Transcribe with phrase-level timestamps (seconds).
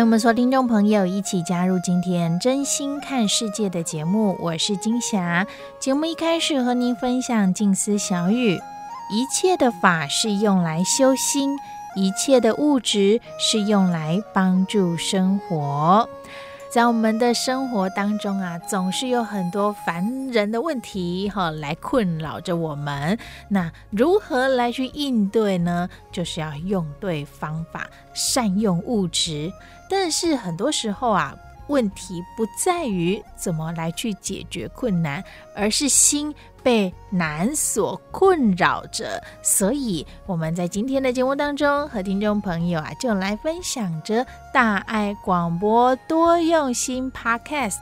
[0.00, 5.46] 迎我们所有听众朋友一起加入今天真心看世界的节目，我是金霞。
[5.78, 8.58] 节目一开始和您分享静思小语：
[9.10, 11.58] 一切的法是用来修心，
[11.96, 16.08] 一切的物质是用来帮助生活。
[16.72, 23.18] 在我们的生活当中啊，总是有很多烦人的问题哈，来困扰着我们。
[23.48, 25.90] 那如何来去应对呢？
[26.10, 29.52] 就是要用对方法，善用物质。
[29.90, 36.32] 但是很多时候啊，问题不在于怎么来去解决困难，而是心
[36.62, 39.20] 被难所困扰着。
[39.42, 44.24] 所以我们在今天的节目当中，和听众朋友啊，就来分享着
[44.54, 47.80] 大爱广播多用心 Podcast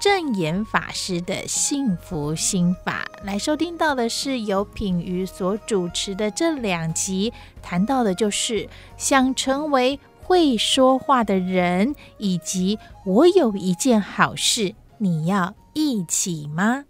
[0.00, 3.04] 正言法师的幸福心法。
[3.22, 10.00] 来收听到的是由品瑜所主持的这两集，谈到的就是想成为。
[10.26, 16.84] 会说话的人，以及我有一件好事，你要一起吗？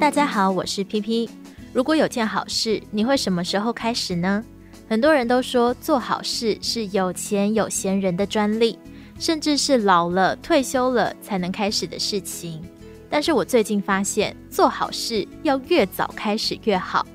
[0.00, 1.30] 大家好，我是 PP。
[1.72, 4.44] 如果有件好事，你会什么时候开始呢？
[4.88, 8.76] 很多人都说做好事是有钱有闲人的专利，
[9.20, 12.60] 甚至是老了退休了才能开始的事情。
[13.08, 17.06] 但是我最近发现，做好事要越早开始越好。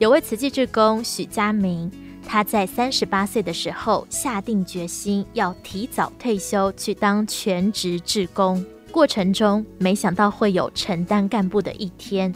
[0.00, 1.88] 有位慈济志工许家明，
[2.26, 12.34] 他在三十八岁的时候下定决心要提早退休去当全职志工，过程中没想到会有承担干部的一天。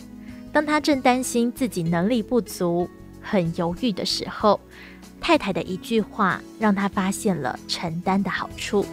[0.52, 2.88] 当他正担心自己能力不足、
[3.20, 4.60] 很犹豫的时候，
[5.20, 8.86] 太太的一句话让他发现了承担的好处。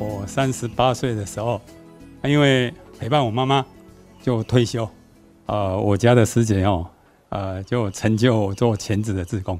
[0.00, 1.60] 我三十八岁的时候，
[2.24, 3.64] 因为陪伴我妈妈，
[4.20, 4.88] 就退休。
[5.48, 6.86] 呃，我家的师姐哦，
[7.30, 9.58] 呃，就成就我做全职的志工，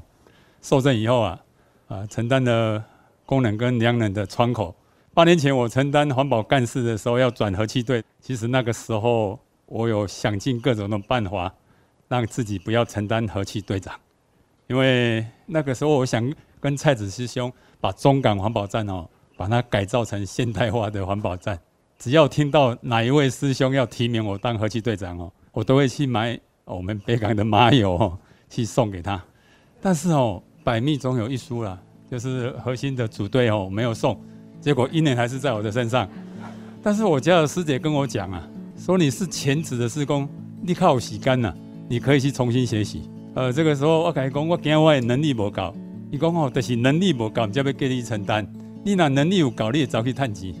[0.61, 1.39] 受证以后啊，
[1.87, 2.83] 呃，承担了
[3.25, 4.75] 工人跟良人的窗口。
[5.15, 11.51] 八年前我承担环保干事的时候要转和气队，其实那个时候我有想尽各种的办法，
[12.07, 13.99] 让自己不要承担和气队长，
[14.67, 17.51] 因为那个时候我想跟蔡子师兄
[17.81, 21.59] 把中港环保站哦，把它改造成现代化的环保站。
[21.97, 25.31] 只要听到哪一位师兄要提名我当和气队长哦。
[25.51, 28.17] 我都会去买我们北港的麻油，
[28.49, 29.21] 去送给他。
[29.81, 31.77] 但是哦，百密总有一疏啦，
[32.09, 34.19] 就是核心的组队哦没有送，
[34.61, 36.07] 结果一年还是在我的身上。
[36.83, 40.29] 但是我家的师姐跟我讲啊，说你是全职的施工，
[40.61, 41.53] 你靠洗干呐，
[41.87, 43.09] 你可以去重新学习。
[43.33, 45.73] 呃，这个时候我跟他讲，我惊我的能力不够。
[46.11, 48.45] 伊讲哦，但是能力不够，才要给你承担。
[48.83, 50.55] 你那能力有够，你也早去探级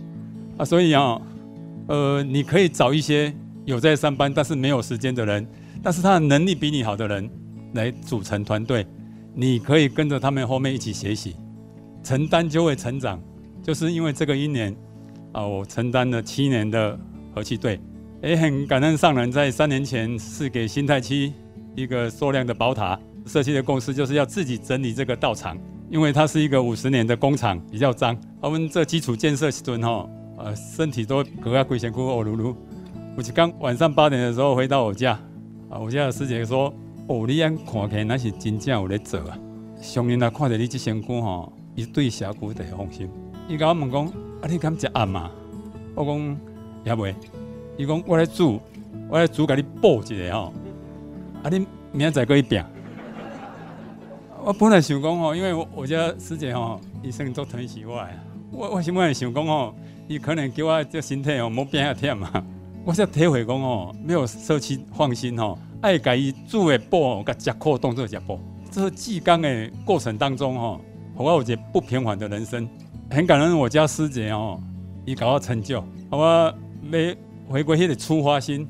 [0.57, 0.65] 啊。
[0.65, 1.21] 所以啊，
[1.87, 3.31] 呃，你可以找一些。
[3.69, 5.47] 有在上班但是没有时间的人，
[5.83, 7.29] 但是他的能力比你好的人
[7.75, 8.83] 来组成团队，
[9.35, 11.35] 你可以跟着他们后面一起学习，
[12.03, 13.21] 承担就会成长。
[13.61, 14.75] 就是因为这个一年
[15.33, 16.99] 啊，我承担了七年的
[17.31, 17.79] 和气队，
[18.23, 21.31] 也很感恩上人在三年前是给新泰区
[21.75, 25.55] 一个塑量的宝塔社区的公司，就是要自己整理这个道场，
[25.91, 28.17] 因为它是一个五十年的工厂，比较脏。
[28.41, 32.55] 我们这基础建设时阵吼，呃，身体都格外规前枯哦噜噜。
[33.15, 35.11] 我是刚晚上八点的时候回到我家，
[35.69, 36.73] 啊，我家的师姐说
[37.07, 39.37] ：“哦，你眼看起来那是真正有在做啊。
[39.81, 43.09] 上人啊，看到你这身躯吼，伊对社区就放心。
[43.47, 45.29] 伊甲我问讲：啊，你敢食暗吗？
[45.95, 46.37] 我讲
[46.85, 47.13] 也未。
[47.77, 48.59] 伊讲我来煮，
[49.09, 50.53] 我来煮，给你补一下吼。
[51.43, 52.63] 啊，你明仔载过去拼。
[54.45, 58.01] 我本来想讲吼，因为我我家师姐吼，医生都疼惜我，
[58.51, 59.75] 我我想本来想讲吼，
[60.07, 62.31] 伊可能叫我这身体哦，莫变啊忝嘛。
[62.85, 68.39] 我才体会讲哦，没有社区放心哦，爱家己煮的补，甲食苦当做食补，
[68.71, 70.81] 这个济公的过程当中哈，
[71.15, 72.67] 我有一个不平凡的人生，
[73.11, 74.59] 很感恩我家师姐哦，
[75.05, 77.15] 伊给我成就，我要
[77.47, 78.67] 回归迄个出发心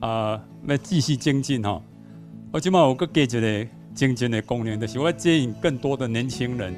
[0.00, 1.80] 啊，要继续精进哈。
[2.52, 6.74] 我今嘛有个加一个精进的功能，就是我接引更多的年轻人。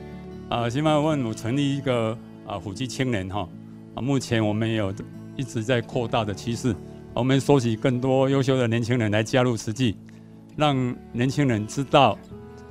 [0.48, 2.16] 啊，今嘛我有成立一个
[2.46, 3.48] 啊辅济青年哈
[3.94, 4.92] 啊，目前我们有
[5.36, 6.74] 一直在扩大的趋势，
[7.14, 9.96] 我们收集更多优秀的年轻人来加入慈济，
[10.56, 10.74] 让
[11.12, 12.18] 年轻人知道。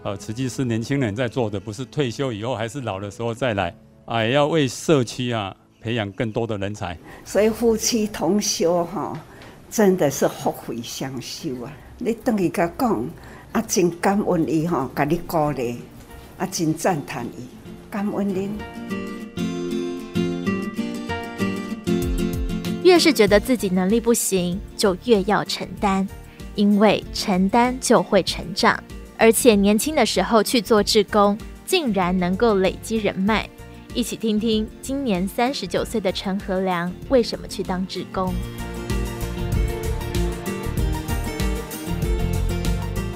[0.04, 3.76] 呃，慈济是年轻人在做的，不是退休以后还是老的时候再来
[4.06, 6.96] 啊，也要为社区啊培养更多的人才。
[7.24, 9.20] 所以夫妻同修哈，
[9.68, 11.74] 真的是福慧双修啊！
[11.98, 13.04] 你等于甲讲
[13.52, 15.80] 啊，真感恩伊哈，甲你鼓励
[16.38, 17.48] 啊，真赞叹伊，
[17.90, 19.25] 感恩您。
[22.86, 26.08] 越是觉得自己能力不行，就越要承担，
[26.54, 28.80] 因为承担就会成长。
[29.18, 31.36] 而且年轻的时候去做志工，
[31.66, 33.50] 竟然能够累积人脉。
[33.96, 38.32] 一起听听今年三十九岁的陈和良为什么去当志工。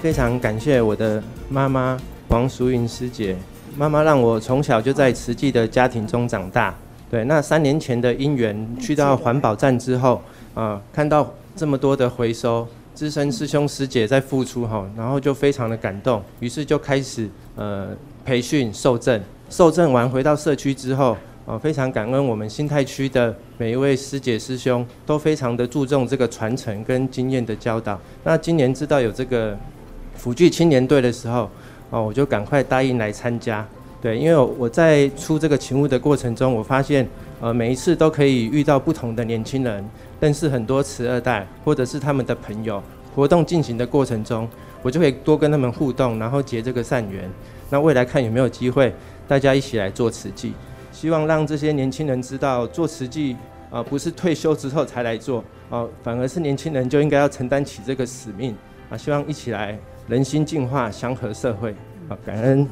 [0.02, 1.96] 非常感谢我的妈妈
[2.30, 3.38] 王淑云师姐，
[3.78, 6.76] 妈妈让我从小就在慈济的家庭中长大。
[7.10, 10.22] 对，那三年前的因缘，去到环保站之后，
[10.54, 12.68] 啊、呃，看到这么多的回收。
[12.96, 17.88] 资深师兄师姐在付出哈，然后就非常的感动，于是就开始呃
[18.26, 21.16] 培训受证，受证完回到社区之后，
[21.46, 27.98] 啊非常感恩我们新泰区的每一位师姐师兄都非常的注重这个传承跟经验的教导。
[28.26, 29.58] 那今年知道有这个
[30.16, 31.50] 辅具青年队的时候，
[31.92, 33.66] 哦我就赶快答应来参加。
[34.02, 37.08] 对，因为我在出这个勤务的过程中，我发现
[37.42, 39.84] 呃每一次都可以遇到不同的年轻人。
[40.22, 42.84] 认识很多慈二代，或者是他们的朋友。
[43.16, 44.46] 活动进行的过程中，
[44.82, 47.24] 我就可以多跟他们互动，然后结这个善缘。
[47.70, 48.94] 那未来看有没有机会，
[49.30, 50.54] 大家一起来做慈济。
[50.92, 53.38] 希望让这些年轻人知道，做慈济
[53.70, 58.54] 啊，不是退休之后才来做啊，反而是年轻人就应该要承担起这个使命
[58.90, 58.98] 啊。
[58.98, 59.80] 希望一起来
[60.10, 61.74] 人心净化，祥和社会。
[62.10, 62.68] 好，感恩。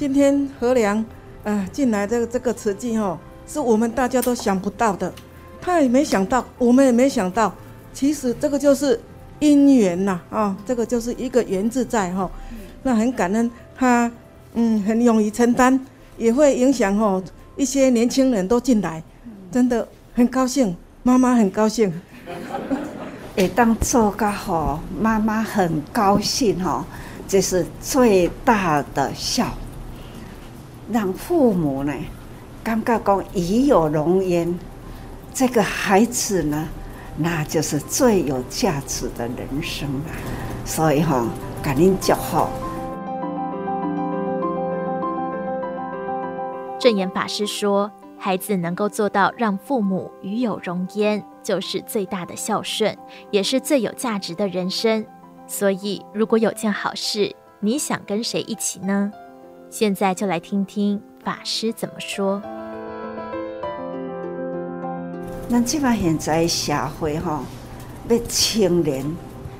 [0.00, 1.04] 今天何良
[1.44, 5.12] 呃进来这个这个慈济哦，是我们大家都想不到的。
[5.60, 7.52] 他也没想到，我们也没想到，
[7.92, 8.98] 其实这个就是
[9.40, 12.30] 因缘呐，啊，这个就是一个缘字在哈。
[12.82, 14.10] 那很感恩他，
[14.54, 15.78] 嗯，很勇于承担，
[16.16, 17.22] 也会影响哦
[17.54, 19.02] 一些年轻人都进来，
[19.52, 21.92] 真的很高兴，妈妈很高兴。
[23.36, 26.86] 会当做个好，妈妈很高兴哦，
[27.28, 29.46] 这是最大的孝，
[30.92, 31.92] 让父母呢，
[32.64, 34.58] 感觉讲与有荣焉。
[35.32, 36.68] 这个孩子呢，
[37.16, 40.00] 那就是最有价值的人生了。
[40.64, 41.24] 所以哈，
[41.62, 42.50] 感恩就好。
[46.80, 52.96] 证严法师说：“孩子能够做到让父母与有荣焉，就是最大的孝顺，
[53.30, 55.06] 也是最有价值的人生。
[55.46, 59.12] 所以，如果有件好事，你想跟谁一起呢？
[59.70, 62.42] 现在就来听听法师怎么说。”
[65.48, 67.42] 那基本现在社会哈，
[68.08, 69.04] 要青年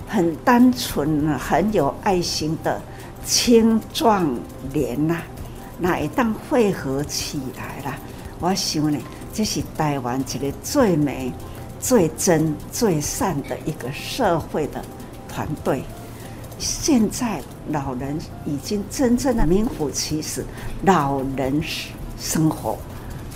[0.09, 2.81] 很单纯、很有爱心的
[3.25, 4.29] 青壮
[4.73, 5.23] 年呐，
[5.79, 7.97] 那一旦汇合起来了，
[8.41, 8.99] 我想呢，
[9.33, 11.33] 这是台湾一个最美、
[11.79, 14.83] 最真、最善的一个社会的
[15.29, 15.83] 团队。
[16.61, 20.45] 现在老人已经真正的名副其实，
[20.85, 21.61] 老人
[22.19, 22.79] 生活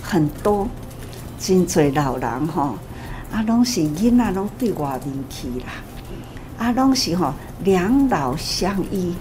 [0.01, 0.67] 很多。
[1.37, 2.75] 真济老人吼，
[3.31, 5.73] 啊，拢是囡仔拢对外面去啦，
[6.57, 9.13] 啊，拢是吼两老相依，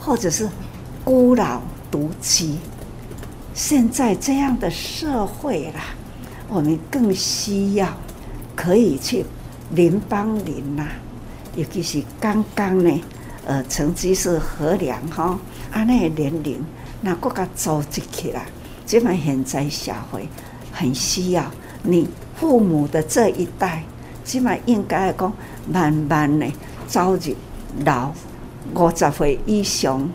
[0.00, 0.48] 或者是
[1.04, 2.56] 孤老独居。
[3.52, 5.94] 现在这样的社会啦，
[6.48, 7.86] 我们更需要
[8.56, 9.24] 可以去
[9.72, 10.86] 邻帮邻呐，
[11.54, 13.00] 尤其是刚刚呢，
[13.44, 15.38] 呃，成绩是和良哈，
[15.72, 16.64] 啊，那个年龄
[17.00, 18.46] 那国家组织起来，
[18.86, 20.28] 这么现在社会。
[20.74, 21.44] 很需要
[21.82, 23.84] 你父母的这一代，
[24.24, 25.30] 起码应该讲
[25.70, 26.46] 慢慢的
[26.86, 27.20] 走入
[27.84, 28.10] 老
[28.74, 30.08] 五十岁以上。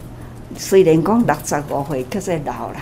[0.57, 2.79] 虽然讲六十五岁可是老了，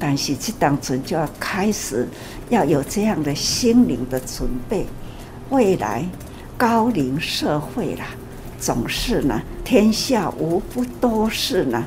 [0.00, 2.08] 但是这当中就要开始
[2.48, 4.84] 要有这样的心灵的准备。
[5.50, 6.04] 未来
[6.58, 8.06] 高龄社会啦，
[8.62, 11.84] 总是呢，天下无不都是呢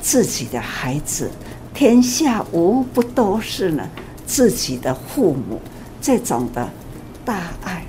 [0.00, 1.30] 自己的孩子，
[1.72, 3.88] 天下无不都是呢。
[4.26, 5.60] 自己的父母，
[6.00, 6.68] 这种的
[7.24, 7.84] 大爱，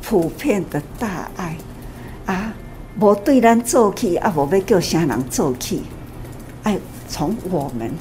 [0.00, 1.58] 普遍的大爱，
[2.24, 2.54] 啊，
[2.98, 5.82] 无对咱做起，啊，无要叫啥人做起，
[6.62, 7.92] 爱从我们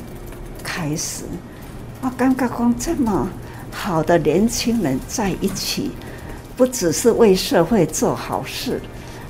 [0.63, 1.25] 开始。
[1.99, 3.27] 我刚刚讲这么
[3.69, 5.91] 好的年轻人在一起，
[6.55, 8.81] 不只是为社会做好事，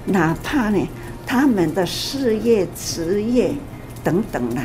[0.06, 0.88] 哪怕呢
[1.26, 3.54] 他们的事业、职业
[4.04, 4.64] 等等啦，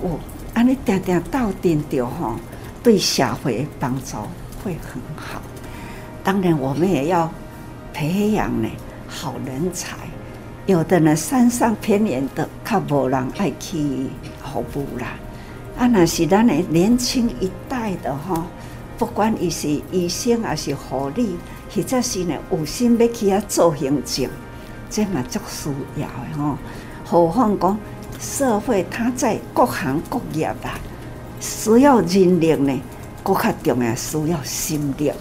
[0.00, 0.18] 我
[0.54, 2.34] 安尼点点到点着吼，
[2.82, 4.16] 对社会帮助
[4.64, 5.40] 会很好。
[6.24, 7.30] 当然，我们也要
[7.92, 8.68] 培养呢
[9.06, 9.96] 好人才。
[10.66, 14.08] 有的呢，山上偏远的，较无人爱去
[14.52, 15.14] 服务啦。
[15.78, 18.46] 啊，那是咱的年轻一代的哈，
[18.98, 21.36] 不管伊是医生还是护理，
[21.70, 24.28] 或者是呢有心要去啊做行政，
[24.90, 26.56] 这嘛足需要的吼。
[27.04, 27.78] 何况讲
[28.20, 30.78] 社会，它在各行各业啊，
[31.40, 32.80] 需要人力呢，
[33.22, 35.12] 更较重要需要心力，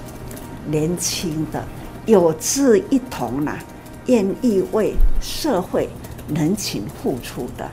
[0.65, 1.63] 年轻的
[2.05, 3.57] 有志一同啦，
[4.07, 5.89] 愿意为社会
[6.33, 7.69] 人情付出的。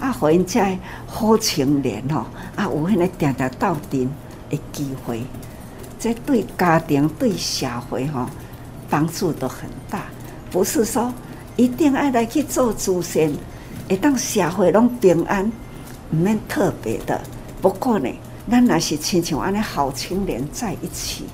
[0.00, 0.60] 啊，互因遮
[1.06, 4.10] 好青年吼，啊，有迄个定定斗阵
[4.50, 5.22] 的机会，
[5.98, 8.26] 这对家庭、对社会吼
[8.88, 10.02] 帮助都很大。
[10.50, 11.12] 不是说
[11.56, 13.32] 一定爱来去做主线，
[13.88, 15.50] 会当社会拢平安，
[16.12, 17.20] 毋免特别的。
[17.60, 18.08] 不过呢，
[18.50, 21.24] 咱若是亲像安尼好青年在一起，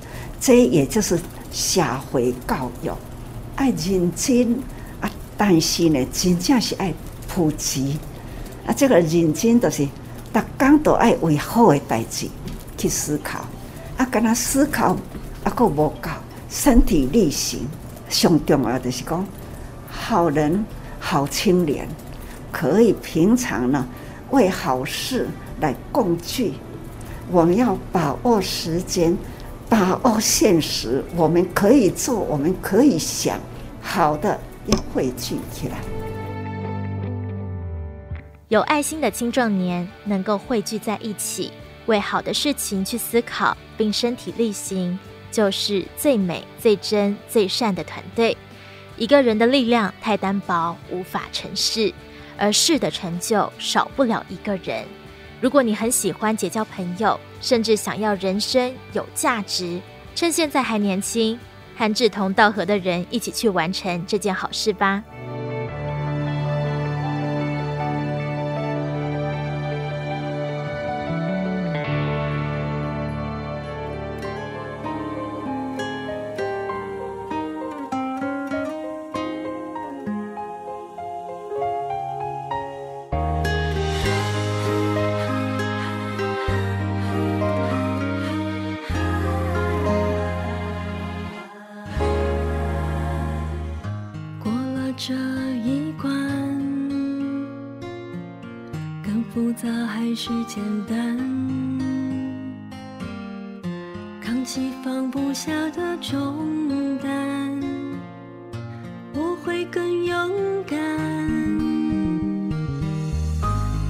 [0.41, 1.19] 这也就是
[1.53, 2.91] 社会教育，
[3.57, 4.59] 爱认真
[5.01, 6.93] 啊，但是呢，真正是爱
[7.29, 7.99] 普及。
[8.67, 9.87] 啊，这个认真就是，
[10.33, 12.27] 逐工都爱为好的代志
[12.79, 13.45] 去思考。
[13.99, 14.97] 啊，跟他思考
[15.45, 16.09] 啊，够无够，
[16.49, 17.61] 身体力行。
[18.15, 19.27] 上重要就是讲，
[19.91, 20.65] 好人、
[21.01, 21.89] 好青年，
[22.53, 23.85] 可以平常呢
[24.31, 25.27] 为好事
[25.61, 26.53] 来共聚。
[27.33, 29.19] 我们要把握时间，
[29.69, 33.37] 把握现实，我们可以做，我们可以想，
[33.83, 35.79] 好的要汇聚起来。
[38.49, 41.51] 有爱心的青壮年能够汇聚在一起，
[41.87, 44.97] 为好的事情去思考，并身体力行，
[45.35, 48.37] 就是最美、最真、最善的团队。
[48.97, 51.93] 一个人的力量太单薄，无法成事，
[52.39, 54.85] 而事的成就少不了一个人。
[55.41, 59.81] 如果你很喜欢结交朋友，甚至想要人生有价值，
[60.15, 61.37] 趁现在还年轻，
[61.77, 65.03] 和志同道合的人一起去完成这件好事吧。
[105.77, 106.69] 的重
[107.03, 107.61] 担，
[109.13, 110.31] 我会更勇
[110.69, 110.79] 敢。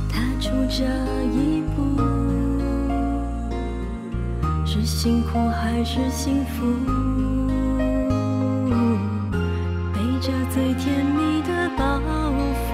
[0.09, 0.85] 踏出这
[1.31, 2.01] 一步，
[4.65, 6.65] 是辛苦还是幸福？
[9.93, 12.01] 背着最甜蜜的包
[12.65, 12.73] 袱，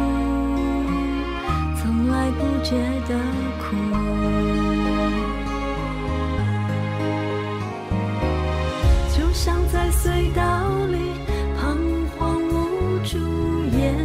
[1.76, 2.76] 从来不觉
[3.08, 3.29] 得。
[9.72, 10.98] 在隧道里
[11.56, 11.76] 彷
[12.18, 13.18] 徨无助，
[13.76, 13.96] 眼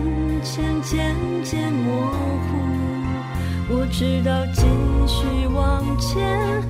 [0.43, 2.57] 前渐渐模糊。
[3.67, 4.61] 我知道继
[5.07, 6.61] 续往前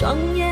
[0.00, 0.49] 双眼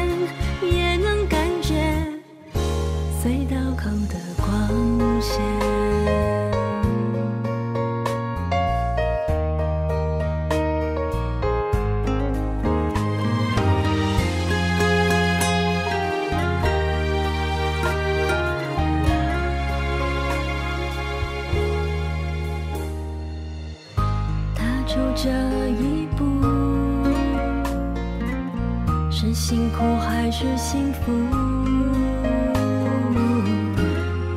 [29.20, 31.10] 是辛苦还是幸福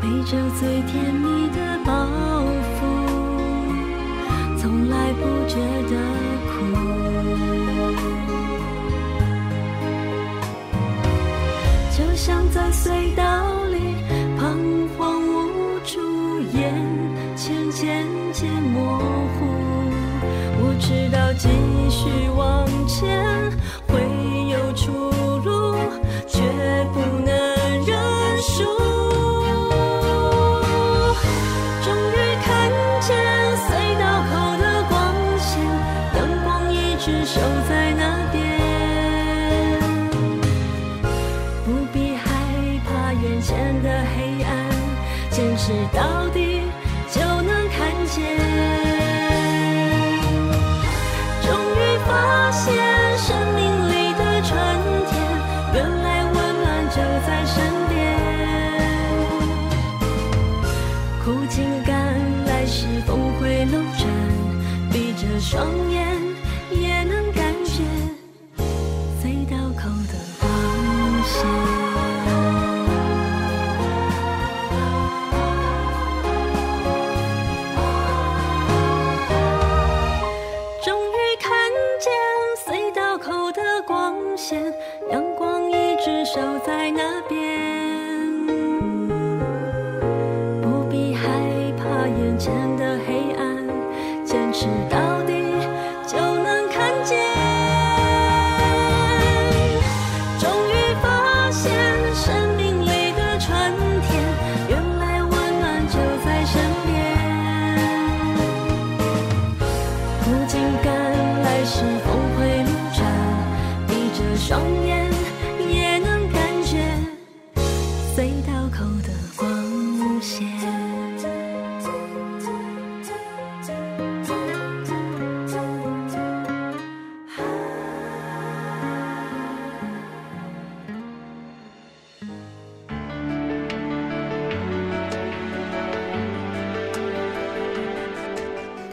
[0.02, 1.94] 背着最甜蜜的包
[2.80, 2.82] 袱
[4.58, 5.58] 从来不觉
[5.88, 5.94] 得
[6.50, 6.52] 苦
[11.96, 13.51] 就像在隧道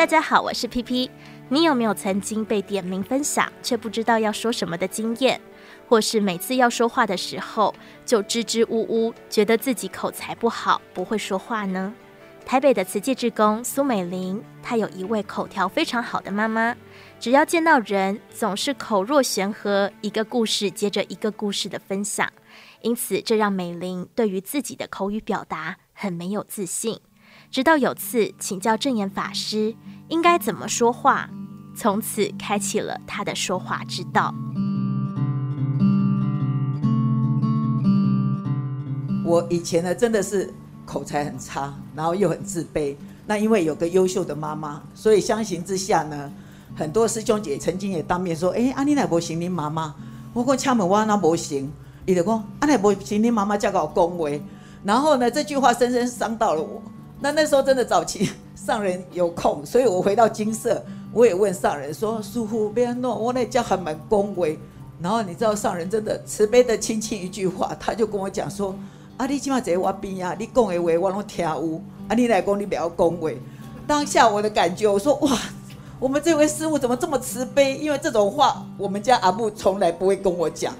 [0.08, 1.10] 大家好，我是 PP。
[1.50, 5.38] 你有没有曾经被点名分享，却不知道要说什么的经验？
[5.86, 7.74] 或是每次要说话的时候
[8.06, 11.92] 就支支吾吾，觉得自己口才不好，不会说话呢？
[12.46, 16.74] 台北的慈济志工苏美玲，她有一位口条非常好的妈妈，
[17.20, 22.26] 只要见到人，总是口若悬河，一个故事接着一个故事的分享。
[22.80, 26.98] 因此，这让美玲对于自己的口语表达很没有自信。
[27.50, 29.74] 直到有次请教证严法师
[30.08, 31.30] 应该怎么说话，
[31.74, 34.34] 从此开启了他的说话之道。
[39.24, 40.52] 我以前呢，真的是
[40.84, 42.94] 口才很差，然后又很自卑。
[43.26, 46.30] 那因为有个优秀的妈妈，所以相形之下呢，
[46.76, 49.94] 很多师兄姐曾经也当面说：“哎，阿你那不行，你妈妈。”
[50.34, 51.72] 我讲敲门，我那不行。
[52.04, 54.42] 伊就讲：“阿那不行，你妈妈叫个恭维。”
[54.84, 56.82] 然后呢，这句话深深伤到了我。
[57.20, 64.58] 那那时候真的早期 上人有空，所以我回到金舍，我也问上人说：“师父别弄，我那叫很蛮恭维。”
[65.00, 68.74] 然后你知道上人真的慈悲的轻轻一句话，他就跟我讲说
[69.16, 73.40] ：“啊，你起码在我边啊，你讲的话我拢听有，啊，你来讲你不要恭维。”
[73.86, 75.30] 当下我的感觉，我说：“哇，
[75.98, 77.76] 我们这位师父怎么这么慈悲？
[77.78, 80.74] 因为这种话，我们家阿木从来不会跟我讲。”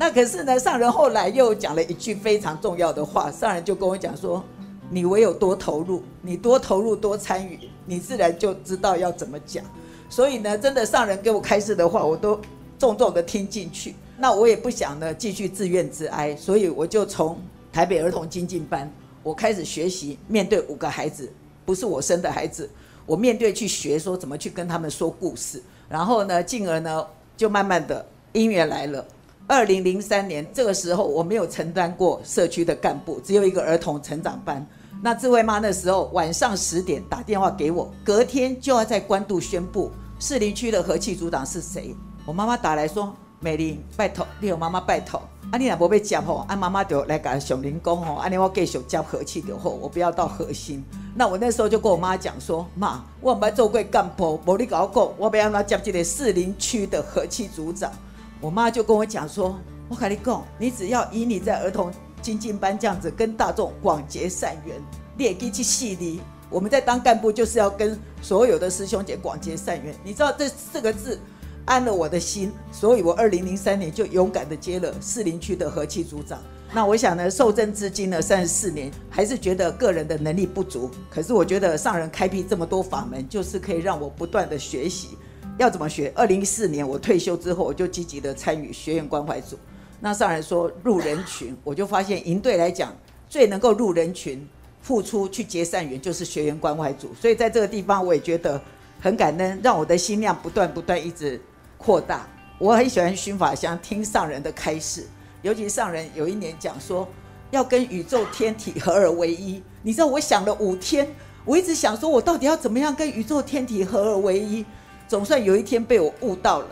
[0.00, 4.42] 那可是呢，上人后来又讲了一句非常重要的话，上人就跟我讲说
[4.88, 9.62] ：“你唯有多投入，你多投入多参与，你自然就知道要怎么讲。”
[10.08, 12.40] 所以呢，真的上人给我开示的话，我都
[12.78, 13.94] 重重的听进去。
[14.16, 17.38] 那我也不想呢继续自怨自哀，所以我就从
[17.70, 18.90] 台北儿童精进班，
[19.22, 21.30] 我开始学习面对五个孩子，
[21.66, 22.70] 不是我生的孩子，
[23.04, 29.04] 我面对去学说怎么去跟他们说故事，然后呢，进而呢就慢慢的因缘来了。
[29.50, 34.64] 二零零三年这个时候，我没有承担过社区的干部，只有一个儿童成长班。
[35.02, 41.92] 那智慧妈那时候晚上十点打电话给我，隔天就要在官渡宣布士林区的和气组长是谁。
[42.24, 50.84] 我妈妈打来说：“美玲，拜托，你有妈妈拜托，啊，你若无被接吼，啊，妈妈就来甲熊林讲吼，啊，你我继续接和气就好，我不要到核心。”
[51.16, 57.90] 那我那时候就跟我妈讲说：“妈，我唔要做过干部，无你跟我讲，我要安怎接这个士林区的和气组长。”
[58.40, 64.80] 我妈就跟我讲说：“我跟你讲，你只要以你在儿童精进班这样子跟大众广结善缘，
[65.16, 66.20] 你也可以去细腻。
[66.48, 69.94] 我们在当干部就是要跟所有的师兄姐广结善缘。
[70.02, 71.20] 你知道这四个字
[71.66, 76.42] 安了我的心，所以我二零零三年就勇敢的接了士林区的和气组长。
[76.72, 80.90] 那我想呢，受证至今呢三十四年，还是觉得个人的能力不足。
[81.10, 85.18] 可是我觉得上人开辟这么多法门，就是可以让我不断的学习。
[85.60, 86.10] 要怎么学？
[86.14, 89.58] 二零一四年我退休之后，我就积极的参与学员关怀组。
[90.00, 92.96] 那上人说入人群，我就发现营队来讲，
[93.28, 94.48] 最能够入人群、
[94.80, 97.10] 付出去结善缘，就是学员关怀组。
[97.20, 98.58] 所以在这个地方，我也觉得
[99.02, 101.38] 很感恩，让我的心量不断不断一直。
[101.76, 102.26] 扩大，
[102.58, 105.06] 我很喜欢薰法香，听上人的开示，
[105.42, 107.06] 尤其上人有一年讲说，
[107.50, 109.62] 要跟宇宙天体合而为一。
[109.82, 111.06] 你知道，我想了五天，
[111.44, 114.64] 我一直想说，我到底要怎么样跟宇宙天体合而为一？
[115.10, 116.68] 总算有一天被我悟到了。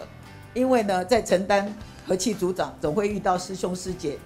[0.55, 1.75] 因为呢，在承担
[2.07, 4.17] 和气组长，总会遇到师兄师姐，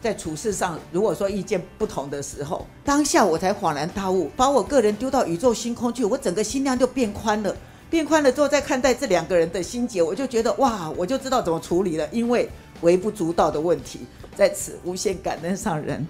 [0.00, 7.54] 在处事上，如果说意见不同的时候，当下我才恍然大悟，把我个人丢到宇宙星空去，我整个心量就变宽了。
[7.88, 12.08] 变宽了之后，再看待这两个人的心结，我就觉得哇，我就知道怎么处理了。
[12.10, 14.00] 因为微不足道的问题，
[14.34, 16.04] 在此无限感恩上人。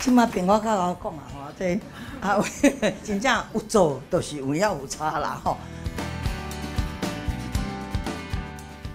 [0.00, 1.80] 今嘛听我刚刚讲啊，吼，这
[2.22, 2.42] 啊，
[3.04, 5.58] 真正有做都是有要有差啦，吼。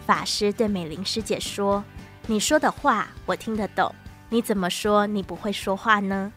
[0.05, 1.83] 法师对美玲师姐说
[2.25, 3.93] ：“你说的话我听得懂，
[4.29, 6.31] 你怎么说你不会说话呢？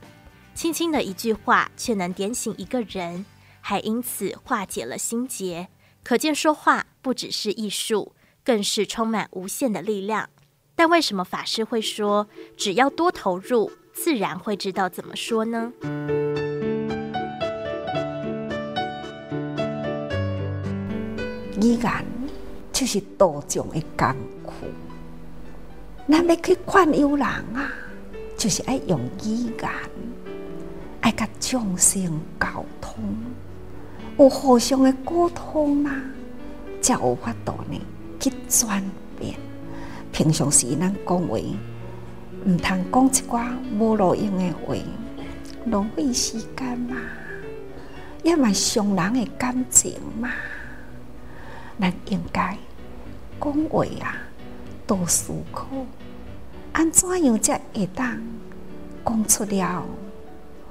[0.53, 3.24] 轻轻的一句话，却能点醒一个人。”
[3.62, 5.68] 还因此化解了心结，
[6.03, 10.31] 可见说话不只是艺术，更是充满无限的力量。
[10.74, 12.26] 但为什么法师会说，
[12.57, 15.72] 只要多投入，自然会知道怎么说呢？
[21.61, 22.05] 语言
[22.73, 24.53] 就是多种的艰苦，
[26.09, 27.70] 咱要去劝诱人啊，
[28.37, 29.70] 就是爱用语言，
[31.03, 32.46] 爱甲众生沟
[32.81, 32.94] 通。
[34.18, 35.90] 有互相的沟通嘛，
[36.81, 37.81] 才有法度呢
[38.18, 38.83] 去转
[39.18, 39.35] 变。
[40.12, 41.38] 平常时咱讲话，
[42.44, 44.75] 唔通讲一寡无路用的话，
[45.66, 46.96] 浪费时间嘛，
[48.23, 50.31] 也嘛伤人的感情嘛。
[51.81, 52.57] 咱应该
[53.40, 54.14] 讲话啊，
[54.87, 55.66] 多思考，
[56.73, 58.21] 安怎样才会当
[59.05, 59.87] 讲出了，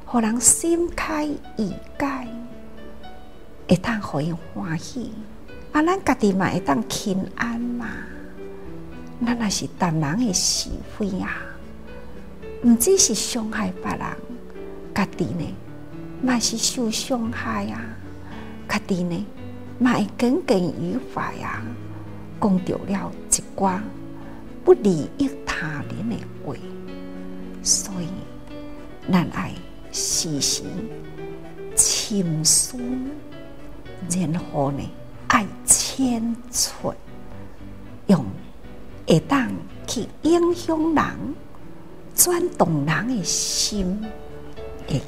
[0.05, 2.27] 互人心开意解。
[3.67, 5.11] 会当互伊欢喜，
[5.71, 7.87] 啊，咱家己嘛会当平安嘛。
[9.25, 11.37] 咱若是谈人的是非啊，
[12.63, 13.99] 毋只是伤害别人，
[14.95, 15.55] 家己呢
[16.21, 17.81] 嘛是受伤害啊。
[18.67, 19.25] 家己呢
[19.79, 21.63] 卖耿耿于怀啊，
[22.41, 23.79] 讲到了一寡
[24.65, 26.53] 不利益他人的话，
[27.63, 28.09] 所以
[29.09, 29.53] 咱爱
[29.91, 30.63] 时时
[31.77, 32.77] 深思。
[34.09, 34.81] 然后呢，
[35.27, 36.95] 爱千寸，
[38.07, 38.25] 用
[39.07, 39.49] 会当
[39.87, 41.05] 去影响人、
[42.15, 44.01] 转动人的心
[44.87, 45.01] 的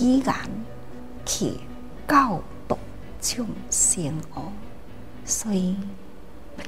[0.00, 0.34] 语言
[1.24, 1.52] 去
[2.08, 2.40] 教
[3.26, 4.52] 导众生哦。
[5.24, 5.76] 所以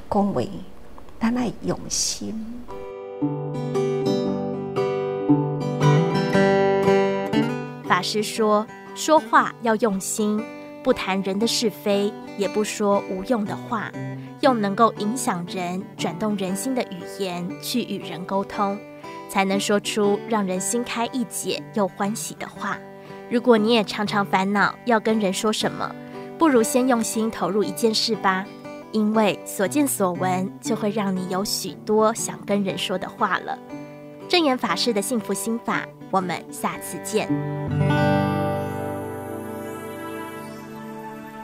[0.09, 0.41] 讲话，
[1.19, 2.63] 咱爱用心。
[7.87, 10.43] 法师说，说话要用心。
[10.81, 13.91] 不谈人的是非，也不说无用的话，
[14.41, 18.77] 用能够影响人、转动人心的语言去与人沟通，
[19.29, 22.77] 才能说出让人心开意解又欢喜的话。
[23.29, 25.93] 如果你也常常烦恼要跟人说什么，
[26.39, 28.45] 不如先用心投入一件事吧，
[28.93, 33.59] 因为所见所闻就会让你有许多想跟人说的话了。
[34.29, 37.27] 证严法师的幸福心法，我们下次见。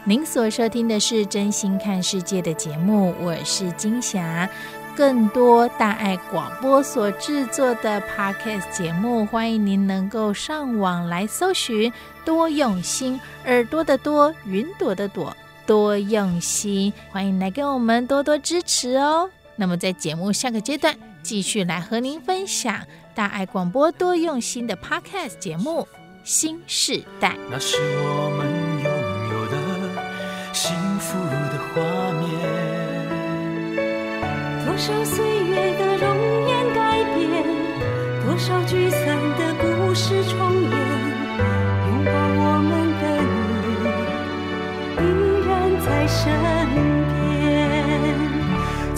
[0.05, 4.49] 您所收听的是《真心看世界》的节目，我是金霞。
[4.95, 11.91] 更多大爱广播所制作的 Podcast 节目，欢迎您能够上网来搜寻。
[12.23, 15.35] 多用心，耳朵的多，云朵的朵，
[15.67, 19.29] 多用心，欢迎来跟我们多多支持哦。
[19.55, 22.79] 那么，在节目下个阶段，继续来和您分享
[23.13, 25.81] 大爱广播多用心的 Podcast 节目
[26.23, 27.29] 《新时代》。
[27.51, 28.24] 那是我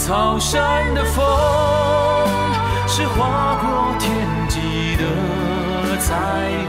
[0.07, 1.21] 草山的风
[2.87, 4.09] 是划过天
[4.47, 5.03] 际的
[5.99, 6.15] 彩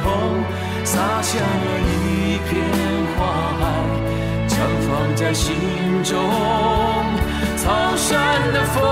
[0.03, 0.43] 虹，
[0.83, 1.47] 洒下了
[1.87, 2.61] 一片
[3.15, 3.21] 花
[3.61, 3.63] 海。
[4.49, 5.55] 绽放在心
[6.03, 6.19] 中。
[7.59, 8.83] 草山的风，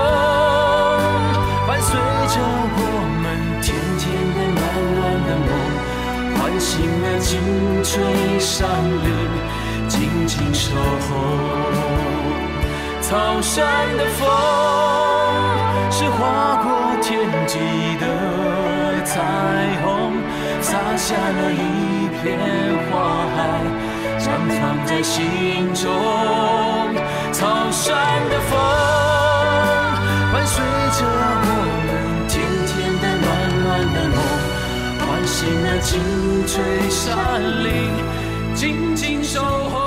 [1.67, 2.39] 伴随着
[2.71, 2.81] 我
[3.21, 3.25] 们
[3.61, 4.63] 甜甜的、暖
[4.95, 5.51] 暖的梦，
[6.37, 7.29] 唤醒了金
[7.83, 8.63] 锤山
[9.03, 9.05] 林，
[9.89, 12.16] 静静守候。
[13.07, 13.65] 草山
[13.95, 14.27] 的风，
[15.89, 16.67] 是划过
[17.01, 17.07] 天
[17.47, 17.57] 际
[18.01, 18.05] 的
[19.05, 19.23] 彩
[19.81, 20.11] 虹，
[20.59, 22.37] 洒下了一片
[22.91, 23.37] 花海，
[24.19, 24.25] 绽
[24.59, 25.89] 放在心中。
[27.31, 27.95] 草山
[28.29, 28.59] 的风，
[30.33, 31.49] 伴随着我
[31.87, 32.35] 们甜
[32.67, 33.25] 甜的、暖
[33.63, 34.19] 暖的梦，
[35.07, 35.87] 唤醒了金
[36.45, 36.51] 翠
[36.89, 37.15] 山
[37.63, 37.73] 林，
[38.53, 39.86] 静静守候。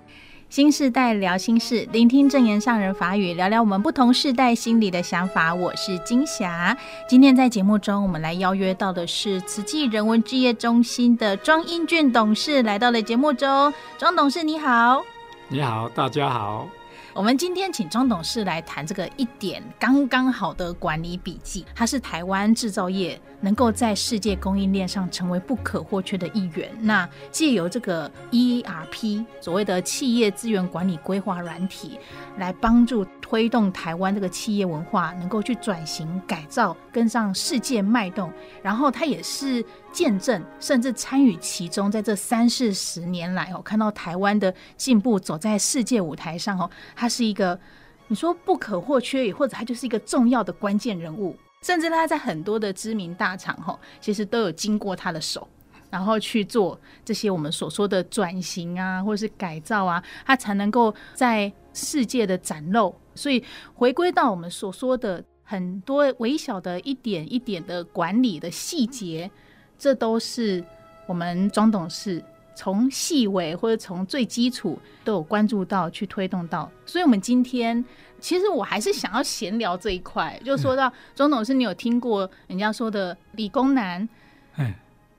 [0.51, 5.55] 心世代聊心事，聆听证言上人法语，聊聊我们不同世代心里的想法。
[5.55, 6.77] 我是金霞。
[7.07, 13.73] 今天在节目中，我们来邀约到的是慈济人文置业中心的庄英俊董事来到了节目中。
[13.97, 15.01] 庄董事你好，
[15.47, 16.67] 你好，大家好。
[17.13, 26.71] 我们今天请庄董事来谈这个一点刚刚好的管理笔记，它是台湾制造业能够在世界供应链上成为不可或缺的一员。
[26.79, 31.99] 那借由这个 ERP 所谓的企业资源管理规划软体，
[32.37, 38.31] 来帮助推动台湾这个企业文化能够去转型改造，跟上世界脉动。
[38.61, 46.69] 然后它也是见证甚至参与其中，在这三四十年来哦，看到台湾的进步，走在世界舞台上哦。
[46.95, 47.59] 他是一个，
[48.07, 55.47] 你说不可或缺，或者他就是一个重要的关键人物，甚至他在很多的知名大厂哈，其实都有经过他的手，
[55.91, 62.93] 然后去做这些我们所说的转型啊，或者是改造啊，他才能够在世界的展露。
[63.13, 63.43] 所以
[63.75, 69.29] 回归到我们所说的很多微小的一点一点的管理的细节，
[69.77, 70.63] 这都是
[71.05, 72.23] 我们庄董事。
[72.53, 77.83] 从细微或者从最基础都有关注到，去推动到，所以我们今天
[78.21, 84.07] 其实我还是想要闲聊这一块，就说到庄董事，你有听过人家说的理工男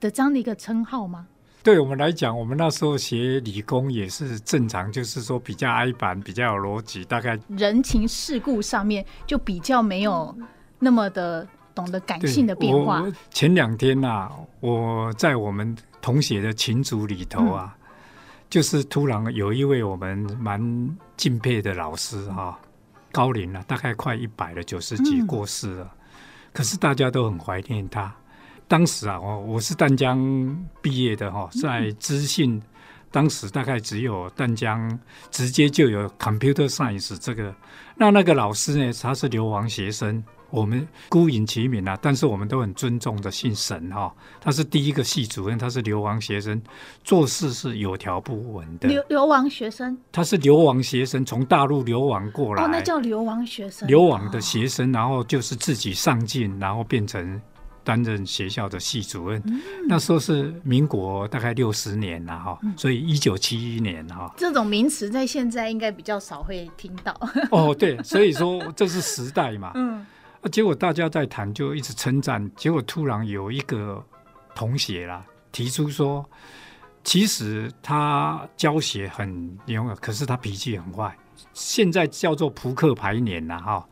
[0.01, 1.27] 的这样的一个称号吗？
[1.63, 10.35] 对我们来讲，我们那时候学理工也是正常，就是说比较挨板，比较有逻辑，大概人情世故上面就比较没有
[10.79, 13.05] 那么的懂得感性的变化。
[13.31, 15.77] 前两天呐、啊，我在我们。
[16.03, 17.95] 同学的群组里头啊，嗯、
[18.51, 20.61] 就是突然有一位我们蛮
[21.17, 22.59] 敬佩的老师哈、啊，
[23.13, 25.85] 高龄了，大概快一百了，九十几过世了。
[25.85, 25.99] 嗯、
[26.53, 28.13] 可是大家都很怀念他。
[28.67, 30.19] 当时啊，我我是淡江
[30.81, 32.61] 毕业的哈，在资讯，
[33.11, 34.99] 当时大概只有淡江
[35.31, 37.55] 直接就有 computer science 这个。
[37.95, 40.25] 那那个老师呢，他是流亡学生。
[40.53, 44.13] 我们孤影其名啊，但是我们都很尊重的姓沈哈、哦。
[44.39, 46.61] 他是第一个系主任，他是流亡学生，
[47.03, 48.87] 做事是有条不紊的。
[48.87, 52.63] 流流亡学生，他是流亡学生，从大陆流亡过来。
[52.63, 53.89] 哦，那叫流亡学生。
[53.89, 57.41] 流亡的学生，然后就是自己上进，然后变成
[57.83, 59.43] 担任学校的系主任。
[59.47, 64.31] 嗯、那时候是民国大概六十年了哈，所以一九七一年哈。
[64.37, 67.19] 这种名词在现在应该比较少会听到。
[67.51, 69.73] 哦，对，所以说这是时代嘛。
[69.77, 70.05] 嗯。
[70.43, 72.51] 啊，结果大家在谈，就一直称赞。
[72.57, 74.05] 结果突然有一个
[74.57, 76.29] 同学啦，提出说，
[77.05, 81.17] 其实他教学很勇敢，可是他脾气很坏。
[81.55, 83.89] 现在叫做扑克牌年了哈。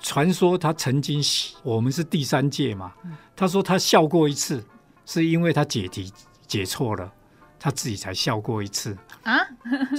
[0.00, 1.22] 传说他曾经，
[1.62, 2.92] 我们是第三届嘛。
[3.34, 4.62] 他说他笑过一次，
[5.06, 6.12] 是因为他解题
[6.46, 7.10] 解错了，
[7.58, 9.38] 他自己才笑过一次啊。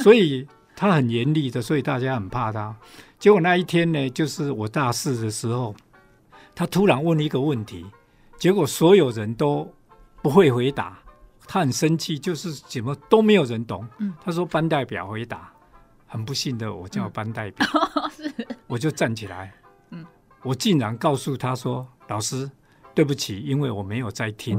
[0.03, 2.75] 所以他很严厉的，所以大家很怕他。
[3.17, 5.75] 结果那一天呢，就是我大四的时候。
[6.55, 7.85] 他突然问了一个问题，
[8.39, 9.69] 结果所有人都
[10.21, 10.97] 不会回答，
[11.45, 13.85] 他很生气，就是怎么都没有人懂。
[13.99, 15.51] 嗯、他说班代表回答，
[16.07, 17.67] 很不幸的我叫班代表，
[18.37, 19.53] 嗯、我就站起来，
[19.89, 20.05] 嗯、
[20.43, 22.49] 我竟然告诉他说：“老师，
[22.93, 24.57] 对不起，因为我没有在听。”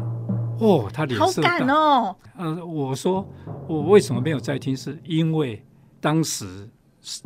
[0.60, 2.16] 哦，他脸色大哦。
[2.36, 3.26] 呃，我说
[3.66, 4.76] 我为什么没有在听？
[4.76, 5.62] 是因为
[6.00, 6.68] 当时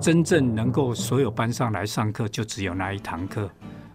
[0.00, 3.48] 真正能够所有班上来上课，就只有那一堂课。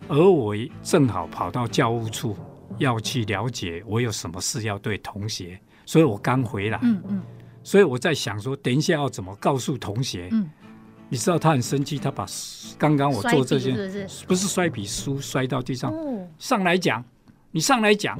[0.07, 2.35] 而我正好跑到教务处，
[2.77, 7.21] 要去了解我有什么事要对同学，所以我刚回来，嗯嗯，
[7.63, 10.29] 所以我在想说，等一下要怎么告诉同学？
[10.31, 10.49] 嗯，
[11.09, 12.25] 你知道他很生气，他把
[12.77, 14.25] 刚刚我做这些是不是？
[14.27, 17.03] 不是摔笔书摔到地上，哦，上来讲，
[17.51, 18.19] 你上来讲，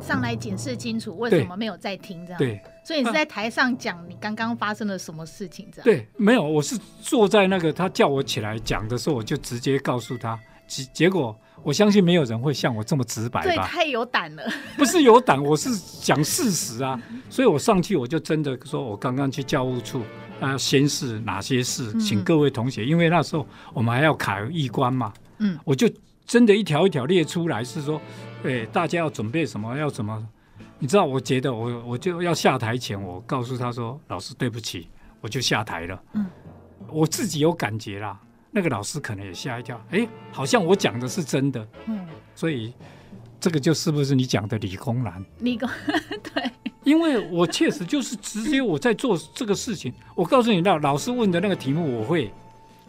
[0.00, 2.38] 上来解释清楚为什么没有在听这样。
[2.38, 5.84] 对，所以你是在台上讲你刚刚发生了什么事情这样？
[5.84, 11.36] 对，没有，我是坐在那个他叫我起来讲的时候，我就直接告诉他，结结果。
[11.62, 13.46] 我相信没有人会像我这么直白吧？
[13.46, 14.42] 对，太有胆了。
[14.76, 17.00] 不是有胆，我是讲事实啊。
[17.30, 20.02] 所以我上去我就真的说，我刚刚去教务处
[20.40, 25.10] 啊，先是哪些事，请各位同学，嗯、因为那时候我们还要考一关嘛。
[25.38, 25.90] 嗯，我就
[26.26, 27.98] 真的一条一条列出来，是说，
[28.42, 30.22] 哎，大家要准备什么，要怎么？
[30.78, 34.86] 你知道，我觉得我我就要下台前，我告诉他说，老师对不起，
[35.22, 36.02] 我就下台了。
[36.12, 36.26] 嗯，
[36.90, 38.20] 我自己有感觉啦。
[38.56, 42.72] 那个老师可能也吓一跳，哎，好像我讲的是真的，嗯，所以
[43.40, 45.24] 这个就是不是你讲的理工男？
[45.40, 45.68] 理工
[46.22, 46.48] 对，
[46.84, 49.92] 因为我确实就是直接我在做这个事情。
[50.14, 52.32] 我告诉你，那老师问的那个题目我会，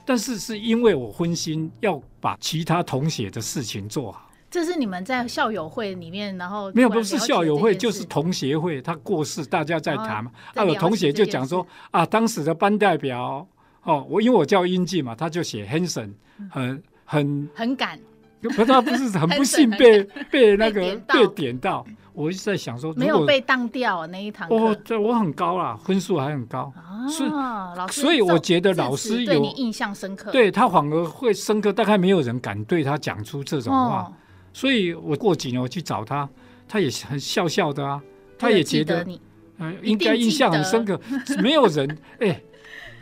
[0.06, 4.30] 但是是因为我分心要把其他同学的事情做好。
[4.52, 8.80] 这是你们在校友会里面，然后没有，不是校友会，就是同学会。
[8.84, 10.32] 他过世，大家在谈嘛。
[10.54, 13.48] 啊，有同学就讲说啊，当时的班代表。
[13.86, 16.10] 哦，我因为我叫英俊嘛，他就写 Hanson，
[16.50, 18.00] 很很很敢，
[18.42, 26.74] 不，他不是很不幸被被那个被点到，我一直在想说没有被当掉那一堂课，哦，对我很高啦，分数还很高，
[27.08, 34.12] 所以老师，所以我觉得老师有对你印象深刻，对他反而会深刻，大概没有人敢对他讲出这种话，
[34.52, 36.28] 所以我过几年我去找他，
[36.68, 38.02] 他也很笑笑的啊，
[38.40, 39.22] 他也觉得你，
[39.60, 41.00] 嗯，应该印象很深刻，
[41.40, 42.42] 没有人哎。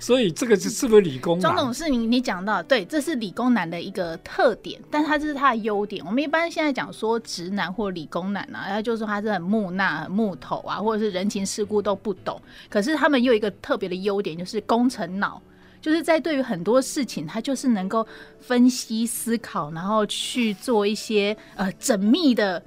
[0.04, 1.40] 所以这个是是不是理工？
[1.40, 6.06] 庄董事，你你讲到对，这是理工男的一个特点，但他这是他的优点。
[6.06, 12.38] 我们一般现在讲说直男或理工男啊，然后就说他是很木讷、很木头啊，或者是人情世故都不懂。
[12.70, 15.42] 可是他们又有一个特别的优点，就是工程脑，
[15.80, 18.06] 就是在对于很多事情，他就是能够
[18.42, 22.62] 分析思考，然后去做一些呃缜密的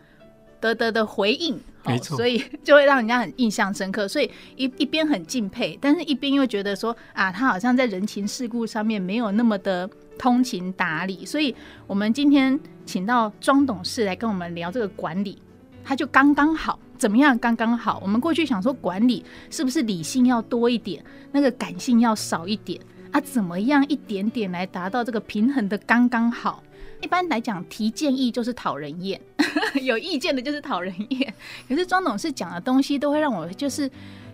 [0.58, 1.60] 得得的回应。
[1.86, 11.54] 没错，所以就会让人家很印象深刻，所以一一边很敬佩，但是一边又觉得说啊，他好像在人情世故上面没有那么的通情达理，所以
[11.86, 15.38] 我们今天请到庄董事来跟我们聊这个管理，
[15.84, 18.00] 他就刚刚好，怎么样刚刚好？
[18.02, 22.80] 我们过去想说管理是不是理性要多一点，那个感性要少一点
[23.12, 23.20] 啊？
[23.20, 26.62] 怎么样一点点来达到这个平衡的刚刚好？
[27.00, 29.20] 一般来讲，提建议就是讨人厌，
[29.82, 31.32] 有意见的就是讨人厌。
[31.68, 33.90] 可是庄董事讲的东西，都会让我就是